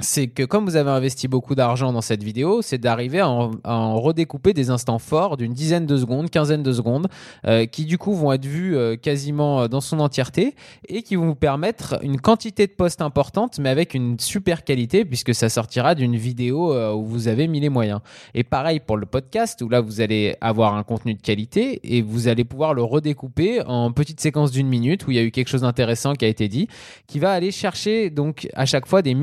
c'est 0.00 0.28
que 0.28 0.42
comme 0.42 0.64
vous 0.64 0.76
avez 0.76 0.90
investi 0.90 1.28
beaucoup 1.28 1.54
d'argent 1.54 1.92
dans 1.92 2.00
cette 2.00 2.22
vidéo, 2.22 2.62
c'est 2.62 2.78
d'arriver 2.78 3.20
à, 3.20 3.26
à 3.64 3.74
en 3.74 4.00
redécouper 4.00 4.52
des 4.52 4.70
instants 4.70 4.98
forts 4.98 5.36
d'une 5.36 5.52
dizaine 5.52 5.86
de 5.86 5.96
secondes, 5.96 6.30
quinzaine 6.30 6.62
de 6.62 6.72
secondes, 6.72 7.08
euh, 7.46 7.66
qui 7.66 7.84
du 7.84 7.98
coup 7.98 8.14
vont 8.14 8.32
être 8.32 8.44
vus 8.44 8.76
euh, 8.76 8.96
quasiment 8.96 9.62
euh, 9.62 9.68
dans 9.68 9.80
son 9.80 10.00
entièreté 10.00 10.54
et 10.88 11.02
qui 11.02 11.16
vont 11.16 11.26
vous 11.26 11.34
permettre 11.34 11.98
une 12.02 12.20
quantité 12.20 12.66
de 12.66 12.72
posts 12.72 13.02
importante, 13.02 13.58
mais 13.58 13.68
avec 13.68 13.94
une 13.94 14.18
super 14.18 14.64
qualité 14.64 15.04
puisque 15.04 15.34
ça 15.34 15.48
sortira 15.48 15.94
d'une 15.94 16.16
vidéo 16.16 16.72
euh, 16.72 16.92
où 16.92 17.04
vous 17.04 17.28
avez 17.28 17.46
mis 17.48 17.60
les 17.60 17.68
moyens. 17.68 18.00
Et 18.34 18.44
pareil 18.44 18.80
pour 18.80 18.96
le 18.96 19.06
podcast 19.06 19.62
où 19.62 19.68
là 19.68 19.80
vous 19.80 20.00
allez 20.00 20.36
avoir 20.40 20.74
un 20.74 20.82
contenu 20.82 21.14
de 21.14 21.22
qualité 21.22 21.80
et 21.82 22.02
vous 22.02 22.28
allez 22.28 22.44
pouvoir 22.44 22.74
le 22.74 22.82
redécouper 22.82 23.62
en 23.66 23.92
petites 23.92 24.20
séquences 24.20 24.50
d'une 24.50 24.68
minute 24.68 25.06
où 25.06 25.10
il 25.10 25.16
y 25.16 25.20
a 25.20 25.22
eu 25.22 25.30
quelque 25.30 25.48
chose 25.48 25.62
d'intéressant 25.62 26.14
qui 26.14 26.24
a 26.24 26.28
été 26.28 26.48
dit 26.48 26.68
qui 27.06 27.18
va 27.18 27.32
aller 27.32 27.50
chercher 27.50 28.10
donc 28.10 28.48
à 28.54 28.66
chaque 28.66 28.86
fois 28.86 29.02
des 29.02 29.14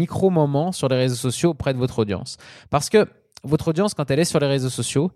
sur 0.72 0.88
les 0.88 0.98
réseaux 0.98 1.16
sociaux 1.16 1.52
auprès 1.52 1.74
de 1.74 1.80
votre 1.80 2.00
audience. 2.00 2.38
Parce 2.70 2.90
que 2.90 3.08
votre 3.44 3.70
audience, 3.70 3.94
quand 3.94 4.10
elle 4.12 4.20
est 4.20 4.26
sur 4.26 4.40
les 4.40 4.48
réseaux 4.48 4.70
sociaux, 4.70 5.12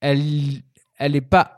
elle 0.00 0.62
n'est 1.00 1.20
pas 1.20 1.52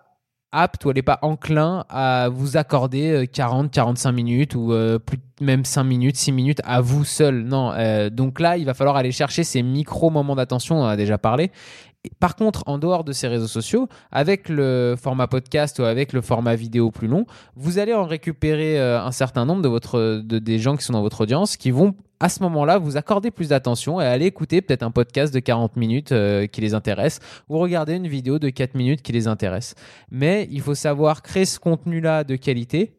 apte 0.51 0.85
ou 0.85 0.91
elle 0.91 0.97
n'est 0.97 1.03
pas 1.03 1.19
enclin 1.21 1.85
à 1.91 2.31
vous 2.31 2.57
accorder 2.57 3.11
euh, 3.11 3.27
40, 3.27 3.71
45 3.71 4.13
minutes 4.13 4.55
ou 4.55 4.73
euh, 4.73 4.99
même 5.43 5.67
5 5.67 5.85
minutes, 5.85 6.17
6 6.17 6.33
minutes 6.33 6.61
à 6.65 6.81
vous 6.81 7.05
seul. 7.05 7.43
Non, 7.43 7.73
euh, 7.73 8.09
donc 8.09 8.41
là, 8.41 8.57
il 8.57 8.65
va 8.65 8.73
falloir 8.73 8.97
aller 8.97 9.13
chercher 9.13 9.45
ces 9.45 9.63
micro-moments 9.63 10.37
d'attention, 10.37 10.79
on 10.79 10.85
en 10.85 10.87
a 10.87 10.97
déjà 10.97 11.19
parlé. 11.19 11.51
Par 12.21 12.37
contre, 12.37 12.63
en 12.67 12.79
dehors 12.79 13.05
de 13.05 13.13
ces 13.13 13.29
réseaux 13.29 13.49
sociaux, 13.49 13.89
avec 14.13 14.49
le 14.49 14.95
format 15.01 15.27
podcast 15.27 15.79
ou 15.79 15.83
avec 15.83 16.13
le 16.13 16.21
format 16.21 16.55
vidéo 16.55 16.91
plus 16.91 17.09
long, 17.09 17.27
vous 17.57 17.79
allez 17.79 17.93
en 17.93 18.05
récupérer 18.05 18.79
euh, 18.81 19.03
un 19.03 19.13
certain 19.13 19.45
nombre 19.45 19.63
de, 19.63 19.69
votre, 19.69 20.23
de 20.25 20.39
des 20.39 20.59
gens 20.59 20.77
qui 20.77 20.85
sont 20.85 20.93
dans 20.93 21.03
votre 21.03 21.23
audience 21.23 21.57
qui 21.57 21.71
vont 21.71 21.95
à 22.21 22.29
ce 22.29 22.43
moment-là 22.43 22.79
vous 22.79 22.97
accorder 22.97 23.31
plus 23.31 23.51
d'attention 23.51 24.01
et 24.01 24.05
aller 24.05 24.27
écouter 24.27 24.61
peut-être 24.63 24.83
un 24.83 24.91
podcast 24.91 25.33
de 25.33 25.41
40 25.41 25.77
minutes 25.77 26.13
euh, 26.13 26.47
qui 26.47 26.61
les 26.61 26.75
intéresse 26.75 27.21
ou 27.49 27.59
regarder 27.59 27.95
une 27.95 28.09
vidéo 28.09 28.39
de 28.39 28.51
4 28.51 28.75
minutes 28.75 29.03
qui 29.03 29.13
les 29.13 29.29
intéresse. 29.29 29.75
Mais 30.11 30.49
il 30.51 30.61
faut 30.61 30.75
savoir 30.75 31.23
créer 31.23 31.45
ce 31.45 31.59
contenu-là 31.59 32.25
de 32.25 32.37
qualité 32.37 32.95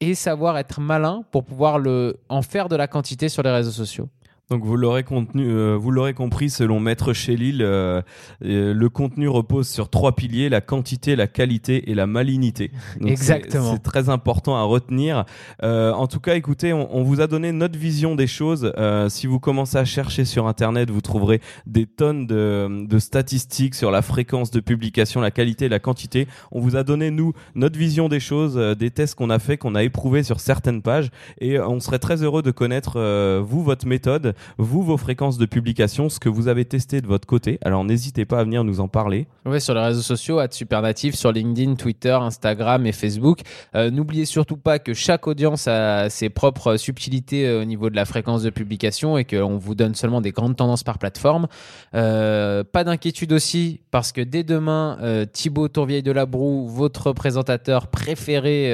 et 0.00 0.14
savoir 0.14 0.58
être 0.58 0.80
malin 0.80 1.24
pour 1.32 1.44
pouvoir 1.44 1.78
le, 1.78 2.20
en 2.28 2.42
faire 2.42 2.68
de 2.68 2.76
la 2.76 2.86
quantité 2.86 3.28
sur 3.28 3.42
les 3.42 3.50
réseaux 3.50 3.72
sociaux. 3.72 4.08
Donc 4.50 4.64
vous 4.64 4.76
l'aurez 4.76 5.04
contenu, 5.04 5.46
euh, 5.50 5.76
vous 5.76 5.90
l'aurez 5.90 6.14
compris, 6.14 6.48
selon 6.48 6.80
Maître 6.80 7.12
Chélil, 7.12 7.60
euh, 7.60 8.00
euh, 8.42 8.72
le 8.72 8.88
contenu 8.88 9.28
repose 9.28 9.68
sur 9.68 9.90
trois 9.90 10.12
piliers 10.16 10.48
la 10.48 10.62
quantité, 10.62 11.16
la 11.16 11.26
qualité 11.26 11.90
et 11.90 11.94
la 11.94 12.06
malignité. 12.06 12.70
Donc, 13.00 13.10
Exactement. 13.10 13.72
c'est- 13.74 13.82
très 13.82 14.08
important 14.08 14.56
à 14.56 14.62
retenir. 14.62 15.26
Euh, 15.62 15.92
en 15.92 16.06
tout 16.06 16.18
cas, 16.20 16.34
écoutez, 16.34 16.72
on, 16.72 16.96
on 16.96 17.02
vous 17.02 17.20
a 17.20 17.26
donné 17.26 17.52
notre 17.52 17.78
vision 17.78 18.14
des 18.14 18.26
choses. 18.26 18.72
Euh, 18.78 19.10
si 19.10 19.26
vous 19.26 19.38
commencez 19.38 19.76
à 19.76 19.84
chercher 19.84 20.24
sur 20.24 20.46
Internet, 20.46 20.90
vous 20.90 21.02
trouverez 21.02 21.42
des 21.66 21.84
tonnes 21.84 22.26
de, 22.26 22.86
de 22.86 22.98
statistiques 22.98 23.74
sur 23.74 23.90
la 23.90 24.00
fréquence 24.00 24.50
de 24.50 24.60
publication, 24.60 25.20
la 25.20 25.30
qualité 25.30 25.68
la 25.68 25.78
quantité. 25.78 26.26
On 26.52 26.60
vous 26.60 26.74
a 26.76 26.84
donné 26.84 27.10
nous 27.10 27.34
notre 27.54 27.78
vision 27.78 28.08
des 28.08 28.20
choses, 28.20 28.56
euh, 28.56 28.74
des 28.74 28.90
tests 28.90 29.14
qu'on 29.14 29.28
a 29.28 29.38
fait, 29.40 29.58
qu'on 29.58 29.74
a 29.74 29.82
éprouvés 29.82 30.22
sur 30.22 30.40
certaines 30.40 30.80
pages, 30.80 31.10
et 31.38 31.60
on 31.60 31.80
serait 31.80 31.98
très 31.98 32.22
heureux 32.22 32.40
de 32.40 32.50
connaître 32.50 32.94
euh, 32.96 33.42
vous 33.44 33.62
votre 33.62 33.86
méthode 33.86 34.34
vous, 34.58 34.82
vos 34.82 34.96
fréquences 34.96 35.38
de 35.38 35.46
publication, 35.46 36.08
ce 36.08 36.18
que 36.18 36.28
vous 36.28 36.48
avez 36.48 36.64
testé 36.64 37.00
de 37.00 37.06
votre 37.06 37.26
côté. 37.26 37.58
Alors 37.62 37.84
n'hésitez 37.84 38.24
pas 38.24 38.40
à 38.40 38.44
venir 38.44 38.64
nous 38.64 38.80
en 38.80 38.88
parler. 38.88 39.26
Ouais, 39.46 39.60
sur 39.60 39.74
les 39.74 39.80
réseaux 39.80 40.02
sociaux, 40.02 40.38
à 40.38 40.48
Supernatif, 40.50 41.14
sur 41.14 41.32
LinkedIn, 41.32 41.74
Twitter, 41.74 42.12
Instagram 42.12 42.86
et 42.86 42.92
Facebook. 42.92 43.40
Euh, 43.74 43.90
N'oubliez 43.90 44.26
surtout 44.26 44.56
pas 44.56 44.78
que 44.78 44.94
chaque 44.94 45.26
audience 45.26 45.66
a 45.66 46.08
ses 46.08 46.28
propres 46.28 46.76
subtilités 46.76 47.46
euh, 47.46 47.62
au 47.62 47.64
niveau 47.64 47.90
de 47.90 47.96
la 47.96 48.04
fréquence 48.04 48.42
de 48.42 48.50
publication 48.50 49.18
et 49.18 49.24
qu'on 49.24 49.58
vous 49.58 49.74
donne 49.74 49.94
seulement 49.94 50.20
des 50.20 50.30
grandes 50.30 50.56
tendances 50.56 50.82
par 50.82 50.98
plateforme. 50.98 51.46
Euh, 51.94 52.64
pas 52.64 52.84
d'inquiétude 52.84 53.32
aussi, 53.32 53.80
parce 53.90 54.12
que 54.12 54.20
dès 54.20 54.44
demain, 54.44 54.98
euh, 55.02 55.24
Thibaut 55.24 55.68
Tourvieille 55.68 56.02
de 56.02 56.12
la 56.12 56.26
Broue, 56.26 56.68
votre 56.68 57.12
présentateur 57.12 57.88
préféré 57.88 58.72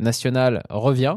national, 0.00 0.62
revient. 0.70 1.16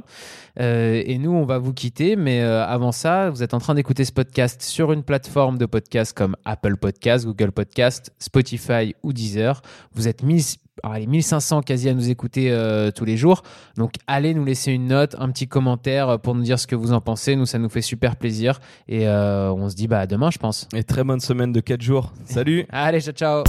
Et 0.60 1.18
nous, 1.18 1.32
on 1.32 1.46
va 1.46 1.58
vous 1.58 1.74
quitter. 1.74 2.16
Mais 2.16 2.42
avant 2.42 2.92
ça, 2.92 3.30
vous 3.30 3.44
êtes 3.44 3.54
en 3.54 3.60
train 3.60 3.73
d'écouter 3.74 4.06
ce 4.06 4.12
podcast 4.12 4.62
sur 4.62 4.92
une 4.92 5.04
plateforme 5.04 5.58
de 5.58 5.66
podcast 5.66 6.16
comme 6.16 6.36
Apple 6.46 6.78
Podcast, 6.78 7.26
Google 7.26 7.52
Podcast, 7.52 8.12
Spotify 8.20 8.96
ou 9.04 9.14
Deezer. 9.14 9.62
Vous 9.94 10.08
êtes 10.08 10.24
1000, 10.24 10.42
allez, 10.84 11.08
1500 11.08 11.62
quasi 11.62 11.90
à 11.90 11.94
nous 11.94 12.10
écouter 12.10 12.52
euh, 12.52 12.92
tous 12.92 13.06
les 13.06 13.18
jours. 13.18 13.44
Donc, 13.78 13.94
allez 14.08 14.34
nous 14.34 14.46
laisser 14.46 14.72
une 14.72 14.88
note, 14.88 15.16
un 15.20 15.30
petit 15.30 15.48
commentaire 15.48 16.20
pour 16.20 16.36
nous 16.36 16.44
dire 16.44 16.60
ce 16.60 16.68
que 16.68 16.76
vous 16.76 16.94
en 16.94 17.02
pensez. 17.02 17.36
Nous, 17.36 17.46
ça 17.46 17.60
nous 17.60 17.70
fait 17.70 17.82
super 17.82 18.16
plaisir. 18.16 18.60
Et 18.88 19.08
euh, 19.08 19.52
on 19.52 19.70
se 19.70 19.76
dit 19.76 19.88
bah, 19.88 20.00
à 20.00 20.08
demain, 20.08 20.32
je 20.32 20.38
pense. 20.38 20.68
Et 20.74 20.84
très 20.84 21.04
bonne 21.04 21.20
semaine 21.20 21.52
de 21.52 21.60
4 21.60 21.82
jours. 21.82 22.14
Salut 22.26 22.66
Allez, 22.72 23.02
ciao, 23.02 23.14
ciao 23.14 23.44